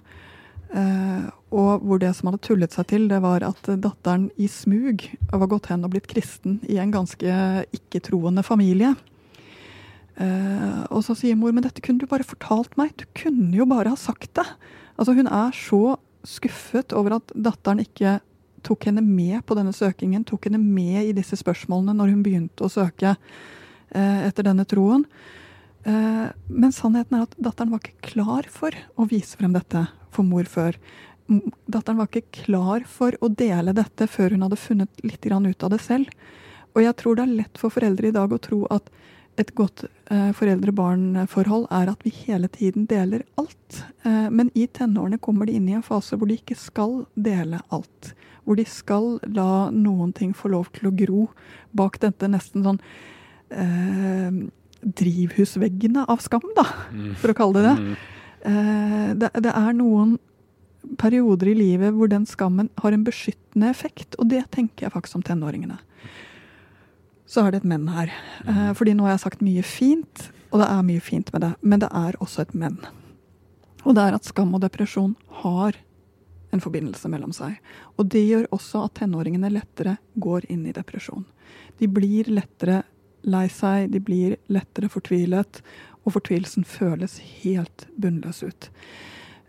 Og 1.57 1.85
hvor 1.87 2.01
det 2.03 2.11
som 2.19 2.27
hadde 2.27 2.43
tullet 2.43 2.75
seg 2.75 2.89
til, 2.91 3.05
det 3.09 3.21
var 3.23 3.45
at 3.47 3.69
datteren 3.81 4.27
i 4.37 4.49
smug 4.51 5.05
var 5.31 5.49
gått 5.49 5.69
hen 5.71 5.87
og 5.87 5.93
blitt 5.95 6.09
kristen 6.11 6.59
i 6.67 6.81
en 6.83 6.91
ganske 6.93 7.37
ikke-troende 7.79 8.43
familie. 8.45 8.91
Og 10.19 11.05
så 11.07 11.15
sier 11.17 11.39
mor, 11.39 11.55
men 11.55 11.65
dette 11.65 11.81
kunne 11.87 12.03
du 12.03 12.11
bare 12.11 12.27
fortalt 12.27 12.75
meg. 12.77 12.93
Du 12.99 13.07
kunne 13.17 13.55
jo 13.55 13.69
bare 13.71 13.95
ha 13.95 13.97
sagt 13.97 14.35
det. 14.37 14.45
Altså 14.99 15.15
Hun 15.17 15.31
er 15.31 15.55
så 15.55 15.97
skuffet 16.27 16.93
over 16.99 17.21
at 17.21 17.33
datteren 17.39 17.81
ikke 17.87 18.19
tok 18.67 18.89
henne 18.89 19.05
med 19.05 19.41
på 19.47 19.57
denne 19.59 19.75
søkingen, 19.77 20.25
tok 20.27 20.49
henne 20.49 20.61
med 20.61 21.11
i 21.11 21.17
disse 21.17 21.39
spørsmålene 21.39 21.95
når 21.97 22.13
hun 22.13 22.23
begynte 22.27 22.67
å 22.67 22.73
søke 22.73 23.15
eh, 23.15 24.21
etter 24.27 24.49
denne 24.49 24.67
troen. 24.69 25.07
Eh, 25.87 26.27
men 26.51 26.75
sannheten 26.75 27.19
er 27.19 27.27
at 27.29 27.37
datteren 27.39 27.75
var 27.75 27.85
ikke 27.85 28.13
klar 28.13 28.49
for 28.51 28.75
å 28.99 29.07
vise 29.11 29.39
frem 29.39 29.55
dette 29.55 29.87
for 30.15 30.27
mor 30.27 30.49
før. 30.51 30.79
Datteren 31.27 32.01
var 32.01 32.11
ikke 32.11 32.43
klar 32.45 32.87
for 32.91 33.17
å 33.23 33.31
dele 33.31 33.75
dette 33.77 34.09
før 34.11 34.35
hun 34.35 34.47
hadde 34.47 34.61
funnet 34.61 35.07
litt 35.07 35.27
ut 35.27 35.67
av 35.67 35.73
det 35.75 35.83
selv. 35.83 36.11
Og 36.75 36.83
jeg 36.85 36.97
tror 37.01 37.17
det 37.17 37.25
er 37.25 37.39
lett 37.43 37.59
for 37.61 37.73
foreldre 37.73 38.11
i 38.11 38.15
dag 38.15 38.33
å 38.33 38.43
tro 38.43 38.65
at 38.71 38.91
et 39.37 39.53
godt 39.57 39.85
eh, 39.85 40.31
foreldre-barn-forhold 40.37 41.67
er 41.75 41.91
at 41.93 42.05
vi 42.07 42.13
hele 42.25 42.49
tiden 42.49 42.87
deler 42.89 43.25
alt. 43.37 43.83
Eh, 44.03 44.29
men 44.33 44.51
i 44.57 44.67
tenårene 44.67 45.21
kommer 45.21 45.47
de 45.47 45.59
inn 45.59 45.69
i 45.69 45.77
en 45.77 45.85
fase 45.85 46.17
hvor 46.17 46.31
de 46.31 46.39
ikke 46.41 46.57
skal 46.57 47.03
dele 47.15 47.61
alt. 47.69 48.15
Hvor 48.47 48.59
de 48.59 48.65
skal 48.71 49.17
la 49.35 49.69
noen 49.75 50.13
ting 50.15 50.33
få 50.37 50.53
lov 50.53 50.71
til 50.77 50.89
å 50.89 50.95
gro 50.95 51.25
bak 51.77 51.99
dette 52.03 52.31
nesten 52.31 52.63
sånn 52.65 52.79
eh, 53.51 54.45
drivhusveggene 54.87 56.07
av 56.07 56.23
skam, 56.23 56.45
da, 56.57 56.67
for 57.19 57.33
å 57.33 57.37
kalle 57.37 57.65
det 57.65 57.67
det. 57.67 57.97
Eh, 58.47 59.11
det, 59.19 59.33
det 59.43 59.53
er 59.53 59.75
noen 59.75 60.17
perioder 61.01 61.51
i 61.51 61.57
livet 61.59 61.95
hvor 61.97 62.11
den 62.11 62.27
skammen 62.29 62.71
har 62.79 62.95
en 62.95 63.05
beskyttende 63.07 63.71
effekt, 63.73 64.15
og 64.21 64.31
det 64.31 64.45
tenker 64.55 64.87
jeg 64.87 64.95
faktisk 64.95 65.19
om 65.19 65.25
tenåringene. 65.27 65.81
Så 67.27 67.43
er 67.43 67.51
det 67.51 67.65
et 67.65 67.71
men 67.73 67.89
her. 67.91 68.13
Eh, 68.47 68.71
fordi 68.79 68.95
nå 68.95 69.09
har 69.09 69.17
jeg 69.17 69.25
sagt 69.25 69.43
mye 69.43 69.65
fint, 69.67 70.29
og 70.53 70.63
det 70.63 70.69
er 70.71 70.87
mye 70.87 71.03
fint 71.03 71.33
med 71.35 71.43
det, 71.43 71.53
men 71.67 71.83
det 71.83 71.91
er 71.91 72.19
også 72.23 72.47
et 72.47 72.55
men. 72.55 72.79
Og 73.83 73.97
det 73.99 74.05
er 74.05 74.15
at 74.17 74.27
skam 74.27 74.55
og 74.55 74.63
depresjon 74.63 75.17
har 75.43 75.79
en 76.55 76.63
forbindelse 76.63 77.09
mellom 77.11 77.33
seg. 77.35 77.57
Og 77.97 78.09
det 78.13 78.23
gjør 78.27 78.49
også 78.55 78.85
at 78.87 78.99
tenåringene 79.01 79.51
lettere 79.53 79.97
går 80.15 80.49
inn 80.53 80.67
i 80.69 80.75
depresjon. 80.77 81.27
De 81.79 81.89
blir 81.91 82.31
lettere 82.33 82.83
lei 83.27 83.47
seg, 83.51 83.91
de 83.91 84.01
blir 84.03 84.37
lettere 84.53 84.91
fortvilet, 84.93 85.61
og 86.07 86.15
fortvilelsen 86.15 86.67
føles 86.69 87.19
helt 87.43 87.89
bunnløs 87.99 88.45
ut. 88.47 88.71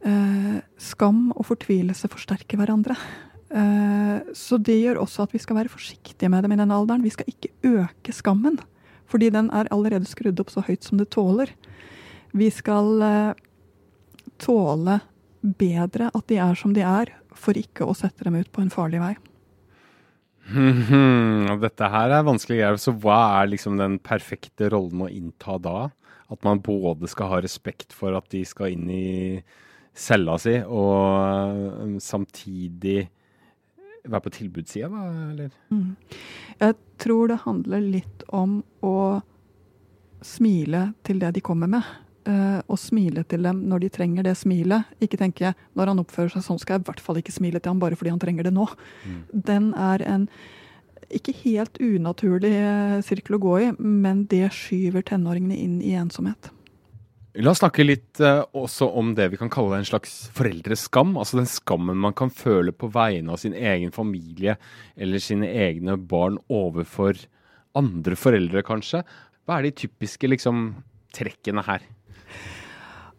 Eh, 0.08 0.58
skam 0.82 1.30
og 1.36 1.46
fortvilelse 1.52 2.10
forsterker 2.10 2.60
hverandre. 2.60 2.98
Eh, 3.50 4.34
så 4.34 4.58
det 4.58 4.80
gjør 4.80 5.04
også 5.04 5.28
at 5.28 5.36
vi 5.36 5.42
skal 5.42 5.60
være 5.60 5.74
forsiktige 5.74 6.30
med 6.34 6.44
dem 6.44 6.56
i 6.56 6.60
den 6.60 6.74
alderen. 6.74 7.06
Vi 7.06 7.14
skal 7.14 7.30
ikke 7.30 7.54
øke 7.64 8.14
skammen, 8.14 8.58
fordi 9.08 9.30
den 9.34 9.52
er 9.54 9.70
allerede 9.72 10.10
skrudd 10.10 10.40
opp 10.42 10.52
så 10.54 10.66
høyt 10.66 10.84
som 10.84 10.98
det 10.98 11.12
tåler. 11.14 11.54
Vi 12.34 12.50
skal 12.54 13.06
eh, 13.06 13.38
tåle 14.42 15.00
bedre 15.58 16.12
at 16.14 16.28
de 16.30 16.40
er 16.42 16.58
som 16.60 16.74
de 16.76 16.84
er, 16.86 17.14
for 17.38 17.58
ikke 17.58 17.86
å 17.86 17.96
sette 17.98 18.26
dem 18.28 18.40
ut 18.40 18.52
på 18.52 18.64
en 18.64 18.74
farlig 18.74 19.02
vei. 19.04 19.14
Dette 20.48 21.90
her 21.92 22.14
er 22.16 22.28
vanskelig 22.28 22.60
greier. 22.62 22.80
Så 22.80 22.94
hva 22.96 23.20
er 23.42 23.52
liksom 23.52 23.78
den 23.80 23.98
perfekte 24.00 24.72
rollen 24.72 25.04
å 25.04 25.12
innta 25.12 25.58
da? 25.60 25.90
At 26.32 26.44
man 26.48 26.62
både 26.64 27.10
skal 27.12 27.32
ha 27.34 27.42
respekt 27.44 27.96
for 27.96 28.16
at 28.18 28.28
de 28.32 28.44
skal 28.48 28.76
inn 28.76 28.90
i 28.92 29.08
cella 29.98 30.36
si, 30.38 30.54
og 30.62 31.80
um, 31.82 31.96
samtidig 32.04 33.08
være 34.08 34.24
på 34.28 34.34
tilbudssida, 34.36 34.90
da, 34.92 35.24
eller? 35.32 35.56
Mm. 35.74 35.96
Jeg 36.62 36.76
tror 37.02 37.32
det 37.32 37.40
handler 37.44 37.88
litt 37.96 38.28
om 38.30 38.60
å 38.86 38.98
smile 40.24 40.92
til 41.08 41.20
det 41.24 41.34
de 41.38 41.44
kommer 41.46 41.72
med. 41.72 41.88
Og 42.28 42.80
smile 42.82 43.22
til 43.30 43.46
dem 43.46 43.62
når 43.72 43.86
de 43.86 43.90
trenger 43.94 44.26
det 44.28 44.34
smilet. 44.36 44.90
Ikke 45.00 45.20
tenke 45.22 45.54
når 45.78 45.94
han 45.94 46.02
oppfører 46.02 46.34
seg 46.34 46.44
sånn, 46.44 46.60
skal 46.60 46.78
jeg 46.78 46.84
i 46.84 46.88
hvert 46.90 47.04
fall 47.06 47.20
ikke 47.22 47.36
smile 47.36 47.62
til 47.62 47.72
ham 47.72 47.80
bare 47.80 47.96
fordi 47.96 48.12
han 48.12 48.20
trenger 48.20 48.50
det 48.50 48.52
nå. 48.56 48.66
Mm. 49.08 49.22
Den 49.48 49.70
er 49.80 50.04
en 50.04 50.26
ikke 51.14 51.34
helt 51.46 51.80
unaturlig 51.80 52.52
uh, 52.52 53.00
sirkel 53.06 53.38
å 53.38 53.42
gå 53.44 53.56
i, 53.64 53.72
men 53.80 54.26
det 54.32 54.50
skyver 54.56 55.06
tenåringene 55.08 55.56
inn 55.56 55.80
i 55.80 55.96
ensomhet. 56.00 56.52
La 57.38 57.52
oss 57.54 57.62
snakke 57.62 57.86
litt 57.86 58.20
uh, 58.24 58.42
også 58.58 58.90
om 58.98 59.12
det 59.18 59.30
vi 59.32 59.40
kan 59.40 59.52
kalle 59.54 59.78
en 59.78 59.88
slags 59.88 60.26
foreldreskam. 60.36 61.16
Altså 61.22 61.40
den 61.40 61.50
skammen 61.50 62.00
man 62.02 62.16
kan 62.18 62.34
føle 62.34 62.74
på 62.74 62.90
vegne 62.94 63.36
av 63.36 63.42
sin 63.44 63.56
egen 63.56 63.94
familie 63.96 64.58
eller 64.98 65.24
sine 65.24 65.50
egne 65.68 66.00
barn 66.02 66.42
overfor 66.50 67.20
andre 67.78 68.18
foreldre, 68.18 68.66
kanskje. 68.66 69.04
Hva 69.46 69.60
er 69.60 69.68
de 69.68 69.78
typiske 69.86 70.28
liksom, 70.32 70.72
trekkene 71.16 71.64
her? 71.68 71.86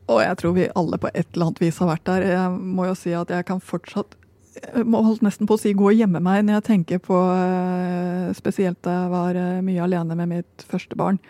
Og 0.09 0.23
jeg 0.25 0.39
tror 0.41 0.55
vi 0.57 0.71
alle 0.79 0.99
på 1.01 1.11
et 1.13 1.27
eller 1.35 1.51
annet 1.51 1.61
vis 1.61 1.81
har 1.83 1.91
vært 1.91 2.07
der. 2.09 2.25
Jeg 2.31 2.55
må 2.79 2.89
jo 2.89 2.97
si 2.97 3.13
at 3.17 3.31
jeg 3.33 3.47
kan 3.49 3.61
fortsatt 3.61 4.17
jeg 4.59 4.87
må 4.91 5.03
holdt 5.05 5.23
nesten 5.23 5.47
på 5.47 5.55
å 5.55 5.61
si 5.61 5.75
gå 5.77 5.91
og 5.91 5.95
gjemme 5.95 6.19
meg 6.25 6.41
når 6.43 6.59
jeg 6.59 6.67
tenker 6.67 7.03
på 7.05 7.15
eh, 7.31 8.33
Spesielt 8.35 8.81
da 8.83 8.97
jeg 8.97 9.13
var 9.13 9.39
eh, 9.39 9.61
mye 9.63 9.85
alene 9.85 10.17
med 10.19 10.33
mitt 10.33 10.65
første 10.67 10.99
barn. 10.99 11.21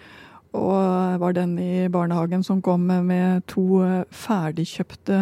Og 0.57 1.21
var 1.21 1.35
den 1.37 1.53
i 1.61 1.89
barnehagen 1.93 2.41
som 2.47 2.63
kom 2.65 2.87
med 2.89 3.45
to 3.51 3.83
eh, 3.85 4.07
ferdigkjøpte 4.25 5.19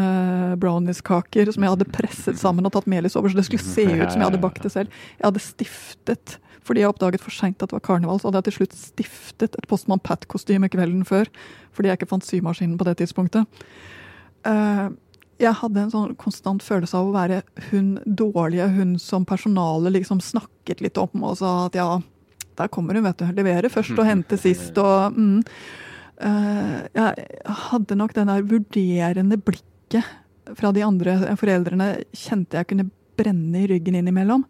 brownies-kaker 0.62 1.50
som 1.50 1.66
jeg 1.66 1.74
hadde 1.74 1.90
presset 1.90 2.38
sammen 2.40 2.68
og 2.68 2.76
tatt 2.76 2.86
melis 2.90 3.18
over, 3.18 3.32
så 3.32 3.40
det 3.40 3.48
skulle 3.48 3.66
se 3.66 3.88
ut 4.04 4.12
som 4.12 4.22
jeg 4.22 4.28
hadde 4.28 4.42
bakt 4.44 4.62
det 4.62 4.72
selv. 4.76 5.02
Jeg 5.18 5.26
hadde 5.26 5.42
stiftet 5.42 6.36
fordi 6.66 6.82
jeg 6.82 6.90
oppdaget 6.90 7.22
for 7.22 7.34
seint 7.34 7.60
at 7.62 7.70
det 7.70 7.76
var 7.76 7.84
karneval, 7.86 8.18
så 8.20 8.28
hadde 8.28 8.42
jeg 8.42 8.48
til 8.48 8.56
slutt 8.60 8.76
stiftet 8.78 9.56
et 9.58 9.68
Postmann 9.70 10.02
Pat-kostyme 10.02 10.70
kvelden 10.72 11.04
før. 11.06 11.30
Fordi 11.76 11.92
jeg 11.92 12.00
ikke 12.00 12.10
fant 12.10 12.26
symaskinen 12.26 12.78
på 12.80 12.88
det 12.88 12.96
tidspunktet. 13.00 13.46
Uh, 14.46 14.90
jeg 15.42 15.52
hadde 15.60 15.82
en 15.82 15.92
sånn 15.92 16.14
konstant 16.18 16.64
følelse 16.64 16.96
av 16.96 17.10
å 17.10 17.14
være 17.14 17.42
hun 17.70 17.96
dårlige, 18.06 18.68
hun 18.72 18.94
som 19.02 19.26
personalet 19.28 19.98
liksom 19.98 20.22
snakket 20.24 20.80
litt 20.84 21.00
om 21.00 21.26
og 21.28 21.36
sa 21.42 21.52
at 21.66 21.76
ja, 21.76 21.88
der 22.56 22.70
kommer 22.72 22.96
hun, 22.96 23.04
vet 23.04 23.20
du. 23.20 23.26
Leverer 23.36 23.72
først 23.72 23.98
og 23.98 24.08
hente 24.08 24.38
sist 24.40 24.78
og 24.80 25.16
mm. 25.16 25.42
uh, 26.24 26.78
Jeg 26.96 27.26
hadde 27.68 27.98
nok 28.00 28.16
den 28.16 28.32
der 28.32 28.46
vurderende 28.48 29.38
blikket 29.38 30.08
fra 30.56 30.70
de 30.72 30.82
andre 30.86 31.18
foreldrene 31.38 31.92
kjente 32.14 32.58
jeg 32.58 32.70
kunne 32.70 32.90
brenne 33.18 33.62
i 33.62 33.68
ryggen 33.70 33.98
innimellom. 33.98 34.44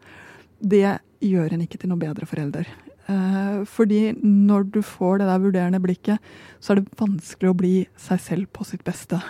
Det 0.60 0.98
gjør 1.24 1.54
en 1.54 1.64
ikke 1.64 1.80
til 1.80 1.92
noe 1.92 2.00
bedre 2.00 2.28
forelder. 2.28 2.68
Eh, 3.06 3.64
fordi 3.70 4.10
når 4.22 4.66
du 4.74 4.80
får 4.82 5.20
det 5.20 5.28
der 5.30 5.42
vurderende 5.42 5.80
blikket, 5.82 6.22
så 6.60 6.72
er 6.72 6.80
det 6.80 6.98
vanskelig 6.98 7.52
å 7.52 7.58
bli 7.58 7.74
seg 8.00 8.22
selv 8.22 8.50
på 8.56 8.66
sitt 8.66 8.82
beste. 8.86 9.20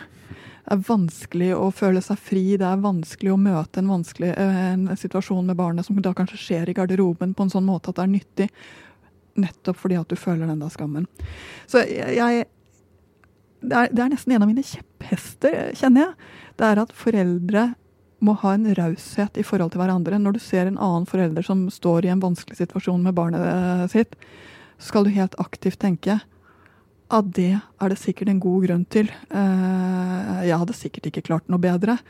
Det 0.66 0.74
er 0.74 0.82
vanskelig 0.88 1.52
å 1.54 1.68
føle 1.74 2.00
seg 2.02 2.18
fri, 2.18 2.44
det 2.58 2.66
er 2.66 2.82
vanskelig 2.82 3.34
å 3.34 3.38
møte 3.38 3.82
en, 3.82 3.92
vanskelig, 3.92 4.32
eh, 4.32 4.62
en 4.72 4.88
situasjon 4.98 5.46
med 5.46 5.60
barnet 5.60 5.86
som 5.86 6.00
da 6.02 6.14
kanskje 6.16 6.40
skjer 6.40 6.72
i 6.72 6.76
garderoben 6.76 7.36
på 7.36 7.46
en 7.46 7.52
sånn 7.52 7.68
måte 7.68 7.92
at 7.92 8.00
det 8.00 8.06
er 8.06 8.14
nyttig. 8.16 8.50
Nettopp 9.36 9.78
fordi 9.78 10.00
at 10.00 10.08
du 10.08 10.16
føler 10.16 10.48
den 10.48 10.64
der 10.64 10.72
skammen. 10.72 11.06
Så 11.68 11.84
jeg, 11.84 12.46
det, 13.60 13.76
er, 13.76 13.92
det 13.92 14.02
er 14.02 14.12
nesten 14.12 14.32
en 14.32 14.46
av 14.46 14.50
mine 14.50 14.64
kjepphester, 14.64 15.74
kjenner 15.76 16.06
jeg. 16.06 16.30
Det 16.56 16.70
er 16.70 16.80
at 16.80 16.96
foreldre 16.96 17.66
må 18.24 18.36
ha 18.40 18.54
en 18.56 18.68
raushet 18.76 19.36
i 19.36 19.44
forhold 19.44 19.74
til 19.74 19.82
hverandre. 19.82 20.20
Når 20.20 20.36
du 20.36 20.42
ser 20.42 20.68
en 20.68 20.78
annen 20.80 21.08
forelder 21.08 21.44
som 21.44 21.66
står 21.72 22.06
i 22.06 22.12
en 22.14 22.22
vanskelig 22.22 22.58
situasjon 22.62 23.02
med 23.04 23.16
barnet 23.16 23.42
eh, 23.44 23.84
sitt, 23.92 24.16
så 24.78 24.90
skal 24.90 25.06
du 25.06 25.12
helt 25.16 25.36
aktivt 25.40 25.80
tenke 25.82 26.20
at 27.06 27.28
det 27.36 27.52
er 27.54 27.92
det 27.92 28.00
sikkert 28.00 28.32
en 28.32 28.40
god 28.42 28.64
grunn 28.66 28.86
til. 28.90 29.12
Eh, 29.30 30.32
jeg 30.48 30.62
hadde 30.62 30.78
sikkert 30.78 31.10
ikke 31.10 31.26
klart 31.28 31.52
noe 31.52 31.62
bedre. 31.62 32.00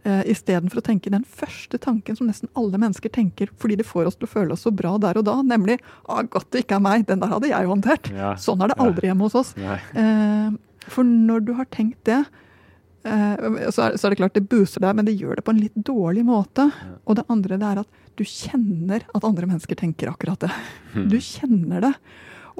Uh, 0.00 0.22
Istedenfor 0.32 0.80
å 0.80 0.84
tenke 0.86 1.10
den 1.12 1.26
første 1.28 1.76
tanken 1.76 2.16
som 2.16 2.24
nesten 2.24 2.48
alle 2.56 2.78
mennesker 2.80 3.12
tenker 3.12 3.50
fordi 3.60 3.74
det 3.76 3.84
får 3.84 4.06
oss 4.08 4.14
til 4.16 4.24
å 4.24 4.30
føle 4.32 4.54
oss 4.54 4.62
så 4.64 4.70
bra 4.72 4.94
der 4.96 5.18
og 5.20 5.26
da, 5.26 5.34
nemlig 5.44 5.76
ah, 6.08 6.22
'godt 6.24 6.48
det 6.56 6.62
ikke 6.62 6.78
er 6.78 6.86
meg', 6.86 7.04
den 7.04 7.20
der 7.20 7.28
hadde 7.28 7.50
jeg 7.50 7.68
håndtert'. 7.68 8.08
Ja, 8.16 8.30
sånn 8.40 8.64
er 8.64 8.72
det 8.72 8.78
aldri 8.80 9.10
hjemme 9.10 9.28
hos 9.28 9.36
oss. 9.36 9.52
Nei. 9.60 9.76
for 10.88 11.04
når 11.04 11.44
du 11.44 11.52
har 11.52 11.68
tenkt 11.68 12.00
det, 12.08 12.22
Eh, 12.24 12.48
så 13.02 13.86
er, 13.86 13.96
så 13.96 14.06
er, 14.06 14.12
det 14.12 14.18
klart 14.20 14.36
det 14.36 14.48
booster 14.50 14.82
deg, 14.84 14.96
men 14.98 15.06
det 15.08 15.16
gjør 15.16 15.38
det 15.38 15.44
på 15.46 15.54
en 15.54 15.60
litt 15.62 15.76
dårlig 15.88 16.24
måte. 16.28 16.66
Og 17.08 17.16
det 17.16 17.24
andre 17.32 17.56
det 17.60 17.68
er 17.70 17.80
at 17.82 18.02
du 18.20 18.26
kjenner 18.28 19.06
at 19.16 19.24
andre 19.24 19.48
mennesker 19.48 19.78
tenker 19.78 20.10
akkurat 20.10 20.42
det. 20.44 20.50
Hmm. 20.92 21.08
Du 21.08 21.16
kjenner 21.24 21.86
det. 21.86 21.94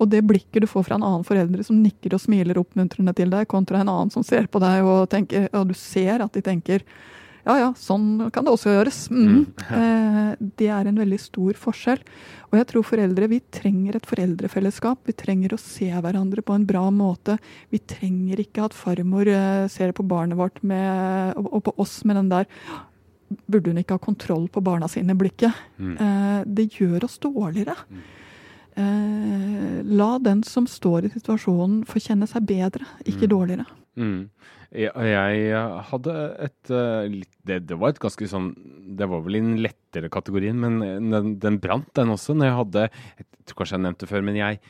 Og 0.00 0.08
det 0.08 0.22
blikket 0.24 0.64
du 0.64 0.68
får 0.70 0.86
fra 0.86 0.96
en 0.96 1.04
annen 1.04 1.26
foreldre 1.28 1.64
som 1.66 1.82
nikker 1.82 2.14
og 2.16 2.22
smiler 2.22 2.60
oppmuntrende 2.60 3.12
til 3.18 3.32
deg, 3.32 3.48
kontra 3.50 3.82
en 3.82 3.90
annen 3.92 4.12
som 4.14 4.24
ser 4.24 4.48
på 4.48 4.62
deg 4.62 4.86
og, 4.86 5.02
tenker, 5.12 5.50
og 5.52 5.68
du 5.68 5.76
ser 5.76 6.24
at 6.24 6.32
de 6.32 6.44
tenker 6.46 6.86
ja 7.50 7.56
ja, 7.58 7.70
sånn 7.78 8.30
kan 8.32 8.46
det 8.46 8.52
også 8.54 8.74
gjøres. 8.76 9.06
Mm. 9.12 9.30
Mm. 9.30 9.46
Eh, 9.80 10.34
det 10.60 10.68
er 10.70 10.86
en 10.86 10.98
veldig 11.00 11.18
stor 11.18 11.56
forskjell. 11.58 12.00
Og 12.50 12.58
jeg 12.58 12.66
tror 12.70 12.84
foreldre 12.86 13.28
vi 13.30 13.40
trenger 13.54 13.96
et 13.96 14.06
foreldrefellesskap. 14.06 15.00
Vi 15.08 15.14
trenger 15.18 15.54
å 15.54 15.60
se 15.60 15.88
hverandre 15.90 16.44
på 16.46 16.54
en 16.54 16.66
bra 16.68 16.84
måte. 16.94 17.38
Vi 17.72 17.80
trenger 17.82 18.42
ikke 18.42 18.68
at 18.68 18.76
farmor 18.76 19.30
eh, 19.30 19.66
ser 19.72 19.94
på 19.96 20.06
barnet 20.06 20.38
vårt 20.38 20.62
med, 20.62 21.34
og, 21.40 21.50
og, 21.50 21.64
på 21.66 21.74
oss 21.82 22.00
med 22.04 22.20
den 22.20 22.30
der 22.32 22.48
Burde 23.46 23.70
hun 23.70 23.78
ikke 23.78 23.94
ha 23.94 24.02
kontroll 24.02 24.48
på 24.50 24.58
barna 24.66 24.88
sine-blikket? 24.90 25.54
Mm. 25.78 25.92
Eh, 26.02 26.38
det 26.50 26.64
gjør 26.80 27.04
oss 27.06 27.14
dårligere. 27.22 27.76
Mm. 27.86 28.00
Eh, 28.80 29.84
la 29.84 30.18
den 30.18 30.42
som 30.42 30.66
står 30.66 31.06
i 31.06 31.12
situasjonen, 31.14 31.84
få 31.86 32.02
kjenne 32.02 32.26
seg 32.30 32.46
bedre, 32.48 32.86
ikke 33.04 33.28
mm. 33.28 33.30
dårligere. 33.30 33.66
Mm. 34.00 34.18
Jeg 34.70 35.62
hadde 35.90 36.12
et 36.46 36.70
eh, 36.70 37.14
det, 37.42 37.56
det, 37.66 37.78
var 37.78 37.90
et 37.90 37.98
ganske 37.98 38.28
sånn 38.30 38.52
Det 38.94 39.08
var 39.10 39.24
vel 39.24 39.40
i 39.40 39.42
den 39.42 39.56
lettere 39.64 40.10
kategorien, 40.12 40.60
men 40.62 40.78
den, 41.10 41.32
den 41.42 41.56
brant, 41.62 41.88
den 41.98 42.12
også. 42.14 42.36
Når 42.38 42.46
jeg 42.46 42.58
hadde 42.60 42.84
Jeg 43.18 43.26
tror 43.50 43.58
kanskje 43.62 43.76
jeg 43.78 43.84
nevnte 43.86 44.06
det 44.06 44.10
før, 44.12 44.26
men 44.28 44.38
jeg 44.38 44.60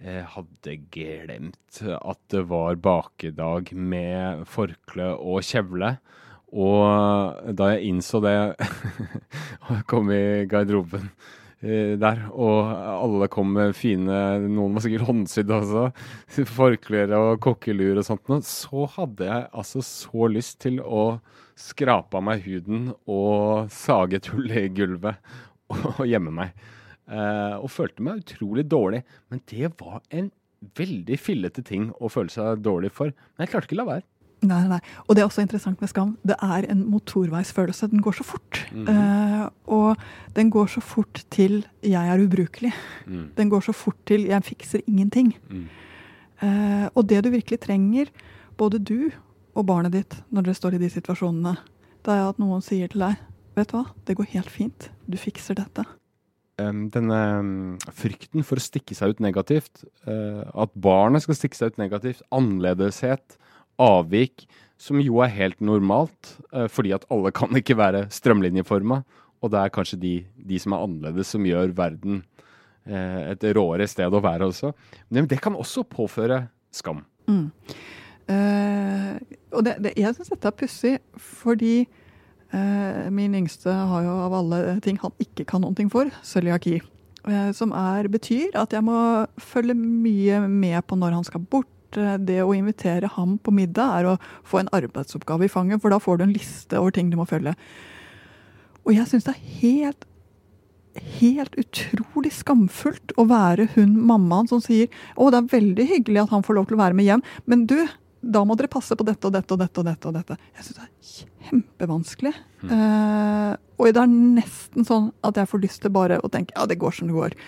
eh, 0.00 0.22
hadde 0.36 0.78
glemt 0.96 1.82
at 1.98 2.22
det 2.32 2.46
var 2.48 2.80
bakedag 2.80 3.74
med 3.76 4.46
forkle 4.48 5.12
og 5.18 5.44
kjevle. 5.44 5.98
Og 6.50 7.52
da 7.54 7.74
jeg 7.74 7.92
innså 7.92 8.22
det 8.24 8.34
kom 9.90 10.08
i 10.10 10.48
garderoben 10.50 11.12
Eh, 11.12 11.39
der. 11.60 12.22
Og 12.32 12.70
alle 12.72 13.28
kom 13.32 13.50
med 13.52 13.74
fine 13.76 14.40
Noen 14.46 14.72
var 14.76 14.84
sikkert 14.84 15.08
håndsydd 15.10 15.52
også. 15.52 15.84
Forklær 16.56 17.12
og 17.18 17.42
kokkelur 17.44 18.00
og 18.00 18.06
sånt. 18.06 18.48
Så 18.48 18.86
hadde 18.96 19.28
jeg 19.28 19.46
altså 19.52 19.84
så 19.84 20.30
lyst 20.32 20.60
til 20.64 20.80
å 20.80 21.04
skrape 21.60 22.16
av 22.16 22.24
meg 22.24 22.44
huden 22.46 22.90
og 23.04 23.70
sage 23.74 24.20
et 24.20 24.30
hull 24.32 24.48
i 24.48 24.68
gulvet 24.72 25.20
og 25.76 26.04
gjemme 26.08 26.32
meg. 26.34 26.54
Eh, 27.10 27.56
og 27.58 27.70
følte 27.72 28.04
meg 28.06 28.22
utrolig 28.22 28.66
dårlig. 28.70 29.02
Men 29.30 29.42
det 29.50 29.72
var 29.80 30.00
en 30.14 30.30
veldig 30.76 31.18
fillete 31.18 31.64
ting 31.66 31.88
å 31.98 32.10
føle 32.12 32.32
seg 32.32 32.62
dårlig 32.64 32.92
for. 32.94 33.12
Men 33.34 33.46
jeg 33.46 33.54
klarte 33.54 33.70
ikke 33.70 33.78
å 33.78 33.82
la 33.82 33.90
være. 33.94 34.06
Nei, 34.40 34.60
nei. 34.70 34.78
Og 35.06 35.16
det 35.16 35.22
er 35.22 35.28
også 35.28 35.42
interessant 35.44 35.80
med 35.82 35.90
skam. 35.90 36.14
Det 36.24 36.36
er 36.40 36.64
en 36.72 36.86
motorveisfølelse. 36.88 37.90
Den 37.92 38.00
går 38.00 38.20
så 38.20 38.24
fort. 38.24 38.62
Mhm. 38.72 38.88
Eh, 38.88 39.48
og 39.66 39.96
den 40.36 40.50
går 40.50 40.66
så 40.66 40.80
fort 40.80 41.24
til 41.30 41.66
'jeg 41.82 42.08
er 42.08 42.18
ubrukelig'. 42.18 42.72
Mm. 43.06 43.30
Den 43.36 43.50
går 43.50 43.60
så 43.60 43.72
fort 43.72 43.96
til 44.06 44.26
'jeg 44.26 44.42
fikser 44.44 44.80
ingenting'. 44.88 45.36
Mm. 45.50 45.68
Eh, 46.42 46.88
og 46.94 47.08
det 47.08 47.24
du 47.24 47.30
virkelig 47.30 47.60
trenger, 47.60 48.06
både 48.56 48.78
du 48.78 49.10
og 49.54 49.66
barnet 49.66 49.92
ditt, 49.92 50.22
når 50.30 50.42
dere 50.42 50.54
står 50.54 50.74
i 50.74 50.78
de 50.78 50.90
situasjonene, 50.90 51.56
det 52.04 52.12
er 52.14 52.28
at 52.28 52.38
noen 52.38 52.62
sier 52.62 52.88
til 52.88 53.00
deg 53.00 53.16
'vet 53.56 53.68
du 53.68 53.76
hva, 53.76 53.86
det 54.06 54.16
går 54.16 54.24
helt 54.34 54.50
fint. 54.50 54.90
Du 55.08 55.16
fikser 55.16 55.54
dette'. 55.54 55.86
denne 56.60 57.78
frykten 57.90 58.44
for 58.44 58.56
å 58.56 58.60
stikke 58.60 58.94
seg 58.94 59.08
ut 59.14 59.20
negativt, 59.20 59.82
uh, 60.06 60.44
at 60.54 60.68
barnet 60.76 61.22
skal 61.22 61.34
stikke 61.34 61.56
seg 61.56 61.72
ut 61.72 61.78
negativt, 61.78 62.20
annerledeshet, 62.30 63.38
avvik, 63.80 64.46
som 64.80 65.00
jo 65.02 65.20
er 65.24 65.32
helt 65.34 65.60
normalt, 65.64 66.34
uh, 66.54 66.66
fordi 66.72 66.94
at 66.96 67.06
alle 67.12 67.32
kan 67.36 67.52
ikke 67.56 67.78
være 67.80 68.06
strømlinjeforma, 68.12 69.02
og 69.40 69.52
det 69.52 69.60
er 69.60 69.72
kanskje 69.72 70.00
de, 70.00 70.14
de 70.36 70.60
som 70.60 70.76
er 70.76 70.84
annerledes 70.84 71.32
som 71.32 71.46
gjør 71.48 71.72
verden 71.76 72.22
uh, 72.88 73.20
et 73.30 73.46
råere 73.56 73.88
sted 73.88 74.12
å 74.12 74.24
være 74.24 74.50
også. 74.50 74.74
Men 75.08 75.28
det 75.30 75.40
kan 75.44 75.56
også 75.56 75.86
påføre 75.88 76.44
skam. 76.74 77.04
Mm. 77.30 77.48
Uh, 78.30 79.16
og 79.50 79.64
det, 79.66 79.74
det, 79.82 79.96
jeg 79.98 80.14
syns 80.14 80.30
dette 80.30 80.50
er 80.50 80.56
pussig, 80.60 80.94
fordi 81.18 81.74
uh, 82.54 83.08
min 83.10 83.34
yngste 83.40 83.72
har 83.72 84.06
jo 84.06 84.14
av 84.28 84.36
alle 84.38 84.78
ting 84.84 85.00
han 85.02 85.14
ikke 85.22 85.48
kan 85.50 85.64
noen 85.64 85.76
ting 85.78 85.90
for, 85.92 86.12
cøliaki. 86.26 86.78
Uh, 87.26 87.50
som 87.56 87.74
er, 87.76 88.08
betyr 88.12 88.54
at 88.56 88.72
jeg 88.72 88.84
må 88.86 89.26
følge 89.42 89.74
mye 89.76 90.44
med 90.46 90.78
på 90.86 90.98
når 91.00 91.18
han 91.18 91.26
skal 91.26 91.42
bort. 91.42 91.68
Eh, 91.96 92.18
Det 92.18 92.42
å 92.42 92.54
invitere 92.54 93.08
ham 93.16 93.38
på 93.38 93.54
middag 93.54 94.00
er 94.00 94.04
å 94.12 94.18
få 94.44 94.60
en 94.60 94.68
arbeidsoppgave 94.76 95.44
i 95.44 95.52
fanget, 95.52 95.80
for 95.80 95.90
da 95.90 95.98
får 95.98 96.18
du 96.18 96.24
en 96.24 96.36
liste 96.36 96.78
over 96.78 96.90
ting 96.90 97.10
du 97.10 97.16
må 97.16 97.26
følge. 97.28 97.54
Og 98.86 98.94
jeg 98.94 99.06
syns 99.08 99.24
det 99.24 99.34
er 99.36 99.58
helt 99.62 100.06
helt 101.20 101.54
utrolig 101.54 102.32
skamfullt 102.34 103.12
å 103.20 103.24
være 103.30 103.68
hun 103.76 103.92
mammaen 104.08 104.48
som 104.50 104.58
sier 104.58 104.88
å, 105.14 105.30
det 105.30 105.38
er 105.38 105.50
veldig 105.52 105.86
hyggelig 105.86 106.24
at 106.24 106.32
han 106.34 106.42
får 106.42 106.56
lov 106.58 106.66
til 106.66 106.74
å 106.74 106.80
være 106.80 106.96
med 106.98 107.06
hjem, 107.06 107.22
men 107.46 107.62
du, 107.70 107.76
da 108.20 108.42
må 108.44 108.56
dere 108.58 108.68
passe 108.72 108.96
på 108.98 109.06
dette 109.06 109.28
og 109.28 109.32
dette 109.36 109.54
og 109.54 109.60
dette. 109.62 109.78
og 109.80 109.86
dette 109.86 110.10
og 110.10 110.16
dette. 110.18 110.36
Jeg 110.58 110.66
syns 110.66 110.80
det 110.80 110.86
er 110.88 111.50
kjempevanskelig. 111.50 112.34
Eh, 112.66 113.52
og 113.78 113.92
det 113.94 114.02
er 114.02 114.10
nesten 114.10 114.84
sånn 114.88 115.12
at 115.24 115.38
jeg 115.40 115.48
får 115.52 115.62
lyst 115.62 115.82
til 115.84 115.94
bare 115.94 116.18
å 116.20 116.28
tenke 116.32 116.56
ja, 116.56 116.66
det 116.66 116.80
går 116.82 116.98
som 116.98 117.08
det 117.08 117.16
går. 117.16 117.38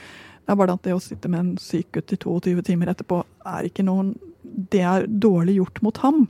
Det 0.42 0.52
er 0.52 0.58
bare 0.58 0.74
at 0.76 0.84
det 0.84 0.94
å 0.96 1.02
sitte 1.02 1.30
med 1.30 1.40
en 1.40 1.56
syk 1.62 1.92
gutt 1.96 2.14
i 2.14 2.18
22 2.18 2.62
timer 2.66 2.90
etterpå 2.92 3.22
er 3.46 3.68
ikke 3.68 3.86
noen 3.86 4.14
Det 4.42 4.82
er 4.84 5.06
dårlig 5.06 5.54
gjort 5.60 5.78
mot 5.86 5.98
ham. 6.02 6.24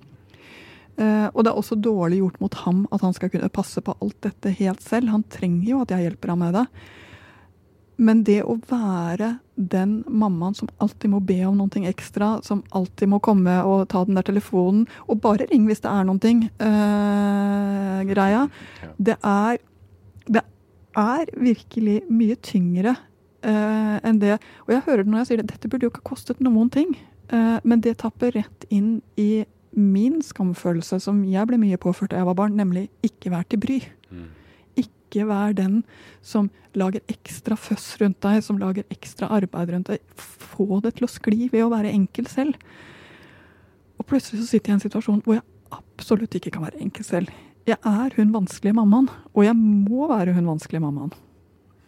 Uh, 1.01 1.29
og 1.33 1.43
det 1.43 1.51
er 1.51 1.59
også 1.59 1.79
dårlig 1.81 2.19
gjort 2.21 2.43
mot 2.43 2.57
ham 2.67 2.83
at 2.93 3.01
han 3.03 3.15
skal 3.17 3.31
kunne 3.33 3.49
passe 3.53 3.81
på 3.81 3.95
alt 3.97 4.19
dette 4.23 4.53
helt 4.59 4.83
selv. 4.85 5.09
Han 5.15 5.25
trenger 5.33 5.71
jo 5.71 5.81
at 5.83 5.95
jeg 5.95 6.07
hjelper 6.07 6.35
ham 6.35 6.45
med 6.45 6.59
det. 6.61 6.67
Men 8.03 8.23
det 8.27 8.41
å 8.49 8.57
være 8.69 9.37
den 9.57 10.01
mammaen 10.09 10.57
som 10.59 10.71
alltid 10.83 11.13
må 11.13 11.21
be 11.25 11.39
om 11.47 11.59
noe 11.61 11.83
ekstra, 11.89 12.35
som 12.45 12.63
alltid 12.75 13.11
må 13.13 13.21
komme 13.23 13.59
og 13.69 13.85
ta 13.93 14.03
den 14.07 14.19
der 14.19 14.27
telefonen, 14.27 14.87
og 15.07 15.21
bare 15.25 15.47
ring 15.51 15.69
hvis 15.69 15.85
det 15.85 15.93
er 15.93 16.07
noe, 16.09 16.21
ting, 16.23 16.47
eh, 16.59 18.01
greia, 18.09 18.49
det 18.99 19.19
er 19.23 19.61
Det 20.23 20.43
er 20.95 21.27
virkelig 21.41 22.03
mye 22.13 22.37
tyngre 22.37 22.97
eh, 23.47 23.97
enn 24.09 24.21
det. 24.23 24.39
Og 24.67 24.75
jeg 24.75 24.85
hører 24.87 25.05
det 25.05 25.13
når 25.13 25.23
jeg 25.23 25.31
sier 25.31 25.43
det, 25.43 25.51
dette 25.55 25.71
burde 25.71 25.87
jo 25.87 25.93
ikke 25.93 26.05
ha 26.05 26.11
kostet 26.13 26.43
noen 26.45 26.71
ting. 26.73 26.95
Uh, 27.33 27.59
men 27.65 27.81
det 27.81 27.95
tapper 28.03 28.35
rett 28.35 28.67
inn 28.69 28.99
i 29.17 29.45
min 29.73 30.19
skamfølelse, 30.25 30.99
som 31.01 31.23
jeg 31.25 31.49
ble 31.49 31.57
mye 31.61 31.79
påført 31.81 32.13
da 32.13 32.21
jeg 32.21 32.29
var 32.29 32.37
barn, 32.37 32.59
nemlig 32.59 32.89
ikke 33.07 33.33
vær 33.33 33.47
til 33.49 33.61
bry. 33.63 33.79
Mm. 34.13 34.27
Ikke 34.83 35.25
vær 35.29 35.55
den 35.57 35.79
som 36.21 36.51
lager 36.77 37.01
ekstra 37.13 37.57
føss 37.57 37.95
rundt 38.03 38.21
deg, 38.25 38.43
som 38.45 38.61
lager 38.61 38.85
ekstra 38.93 39.31
arbeid 39.33 39.73
rundt 39.73 39.93
deg. 39.93 40.05
Få 40.17 40.83
det 40.85 40.97
til 40.99 41.09
å 41.09 41.13
skli 41.13 41.49
ved 41.53 41.65
å 41.65 41.71
være 41.73 41.93
enkel 41.93 42.29
selv. 42.29 42.59
Og 43.97 44.09
plutselig 44.09 44.43
så 44.43 44.51
sitter 44.51 44.73
jeg 44.73 44.77
i 44.77 44.79
en 44.81 44.85
situasjon 44.85 45.25
hvor 45.25 45.39
jeg 45.39 45.47
absolutt 45.73 46.37
ikke 46.37 46.53
kan 46.53 46.67
være 46.67 46.83
enkel 46.85 47.07
selv. 47.07 47.33
Jeg 47.69 47.79
er 47.87 48.17
hun 48.19 48.33
vanskelige 48.35 48.75
mammaen, 48.77 49.09
og 49.33 49.45
jeg 49.47 49.55
må 49.57 50.09
være 50.11 50.35
hun 50.37 50.49
vanskelige 50.51 50.83
mammaen. 50.83 51.13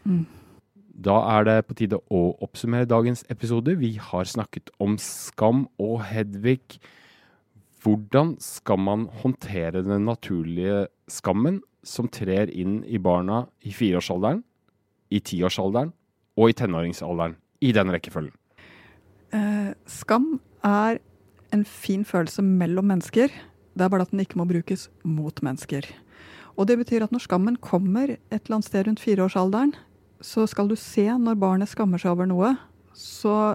Mm. 0.04 0.24
Da 0.94 1.16
er 1.34 1.46
det 1.46 1.56
på 1.66 1.74
tide 1.74 1.98
å 1.98 2.20
oppsummere 2.44 2.86
dagens 2.86 3.24
episode. 3.32 3.74
Vi 3.80 3.96
har 3.98 4.28
snakket 4.30 4.70
om 4.78 4.94
skam 5.02 5.66
og 5.82 6.04
Hedvig. 6.06 6.78
Hvordan 7.82 8.36
skal 8.40 8.78
man 8.80 9.08
håndtere 9.22 9.82
den 9.82 10.06
naturlige 10.06 10.86
skammen 11.10 11.58
som 11.84 12.06
trer 12.08 12.48
inn 12.48 12.78
i 12.86 13.00
barna 13.02 13.42
i 13.66 13.74
fireårsalderen, 13.74 14.44
i 15.10 15.20
tiårsalderen 15.20 15.90
og 16.38 16.52
i 16.52 16.56
tenåringsalderen? 16.62 17.34
I 17.60 17.72
den 17.74 17.90
rekkefølgen. 17.90 18.36
Eh, 19.34 19.74
skam 19.90 20.38
er 20.62 21.00
en 21.52 21.64
fin 21.66 22.04
følelse 22.06 22.42
mellom 22.44 22.86
mennesker. 22.92 23.34
Det 23.74 23.82
er 23.82 23.90
bare 23.90 24.06
at 24.06 24.14
den 24.14 24.22
ikke 24.22 24.38
må 24.38 24.46
brukes 24.46 24.86
mot 25.02 25.42
mennesker. 25.42 25.88
Og 26.54 26.68
det 26.70 26.78
betyr 26.78 27.02
at 27.02 27.12
når 27.12 27.24
skammen 27.26 27.58
kommer 27.58 28.14
et 28.14 28.44
eller 28.44 28.60
annet 28.60 28.68
sted 28.68 28.86
rundt 28.86 29.02
fireårsalderen, 29.02 29.74
så 30.22 30.46
skal 30.50 30.68
du 30.70 30.76
se 30.78 31.06
når 31.10 31.38
barnet 31.40 31.70
skammer 31.70 32.00
seg 32.00 32.14
over 32.14 32.28
noe, 32.28 32.54
så 32.94 33.54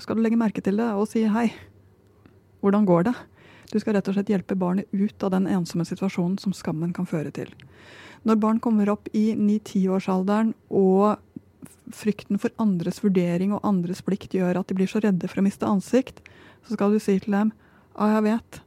skal 0.00 0.16
du 0.16 0.24
legge 0.24 0.38
merke 0.40 0.62
til 0.64 0.80
det 0.80 0.88
og 0.96 1.08
si 1.10 1.26
hei. 1.28 1.50
Hvordan 2.60 2.86
går 2.88 3.08
det? 3.08 3.14
Du 3.70 3.78
skal 3.78 3.94
rett 3.94 4.08
og 4.10 4.16
slett 4.16 4.30
hjelpe 4.32 4.58
barnet 4.58 4.90
ut 4.90 5.22
av 5.22 5.32
den 5.36 5.46
ensomme 5.50 5.86
situasjonen 5.86 6.38
som 6.42 6.54
skammen 6.56 6.92
kan 6.96 7.06
føre 7.08 7.30
til. 7.34 7.52
Når 8.26 8.40
barn 8.42 8.58
kommer 8.60 8.90
opp 8.92 9.08
i 9.16 9.30
9-10-årsalderen 9.38 10.52
og 10.76 11.20
frykten 11.94 12.40
for 12.40 12.52
andres 12.62 13.00
vurdering 13.04 13.54
og 13.54 13.64
andres 13.66 14.02
plikt 14.04 14.34
gjør 14.36 14.60
at 14.60 14.68
de 14.68 14.76
blir 14.76 14.90
så 14.90 15.00
redde 15.02 15.28
for 15.30 15.40
å 15.40 15.46
miste 15.46 15.68
ansikt, 15.68 16.20
så 16.66 16.76
skal 16.76 16.92
du 16.92 17.00
si 17.02 17.16
til 17.22 17.36
dem 17.36 17.54
ja, 17.96 18.10
jeg 18.16 18.26
vet, 18.26 18.60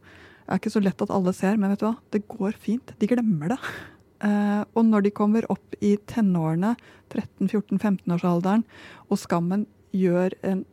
det 0.43 0.51
er 0.51 0.59
ikke 0.59 0.73
så 0.73 0.81
lett 0.83 1.03
at 1.05 1.11
alle 1.13 1.33
ser, 1.35 1.55
men 1.57 1.71
vet 1.71 1.83
du 1.83 1.87
hva, 1.87 1.95
det 2.13 2.25
går 2.29 2.57
fint. 2.59 2.91
De 2.99 3.07
glemmer 3.09 3.53
det. 3.53 3.59
Eh, 4.23 4.63
og 4.73 4.85
når 4.87 5.07
de 5.07 5.15
kommer 5.15 5.47
opp 5.51 5.75
i 5.83 5.95
tenårene, 6.09 6.75
13-14-15-årsalderen, 7.11 8.63
og 9.09 9.19
skammen 9.19 9.67
gjør 9.93 10.35
en 10.47 10.63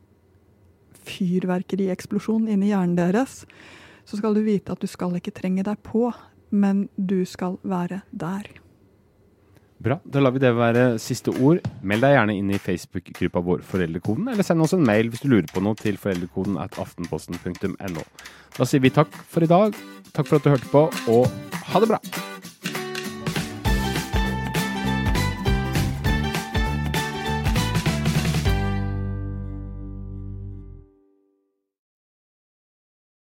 fyrverkerieksplosjon 1.05 2.47
inni 2.49 2.71
hjernen 2.71 2.97
deres, 2.97 3.43
så 4.05 4.17
skal 4.17 4.35
du 4.37 4.43
vite 4.45 4.73
at 4.73 4.81
du 4.81 4.89
skal 4.89 5.15
ikke 5.17 5.33
trenge 5.35 5.65
deg 5.67 5.79
på, 5.85 6.09
men 6.51 6.87
du 6.95 7.21
skal 7.27 7.59
være 7.63 8.01
der. 8.11 8.49
Bra. 9.81 9.97
Da 10.05 10.21
lar 10.21 10.33
vi 10.35 10.41
det 10.43 10.51
være 10.53 10.83
siste 11.01 11.33
ord. 11.41 11.63
Meld 11.81 12.03
deg 12.05 12.13
gjerne 12.13 12.35
inn 12.37 12.51
i 12.53 12.59
Facebook-gruppa 12.61 13.41
vår 13.47 13.63
Foreldrekoden, 13.65 14.29
eller 14.29 14.45
send 14.45 14.61
oss 14.61 14.75
en 14.77 14.85
mail 14.85 15.09
hvis 15.09 15.23
du 15.23 15.31
lurer 15.31 15.49
på 15.49 15.63
noe 15.65 15.77
til 15.79 15.97
foreldrekoden 16.01 16.59
at 16.61 16.77
aftenposten.no. 16.81 18.05
Da 18.57 18.67
sier 18.67 18.83
vi 18.83 18.93
takk 18.93 19.15
for 19.31 19.41
i 19.41 19.49
dag. 19.49 19.73
Takk 20.11 20.27
for 20.29 20.37
at 20.37 20.45
du 20.45 20.53
hørte 20.53 20.69
på, 20.69 20.85
og 21.09 21.65
ha 21.71 21.81
det 21.81 21.89
bra! 21.95 22.30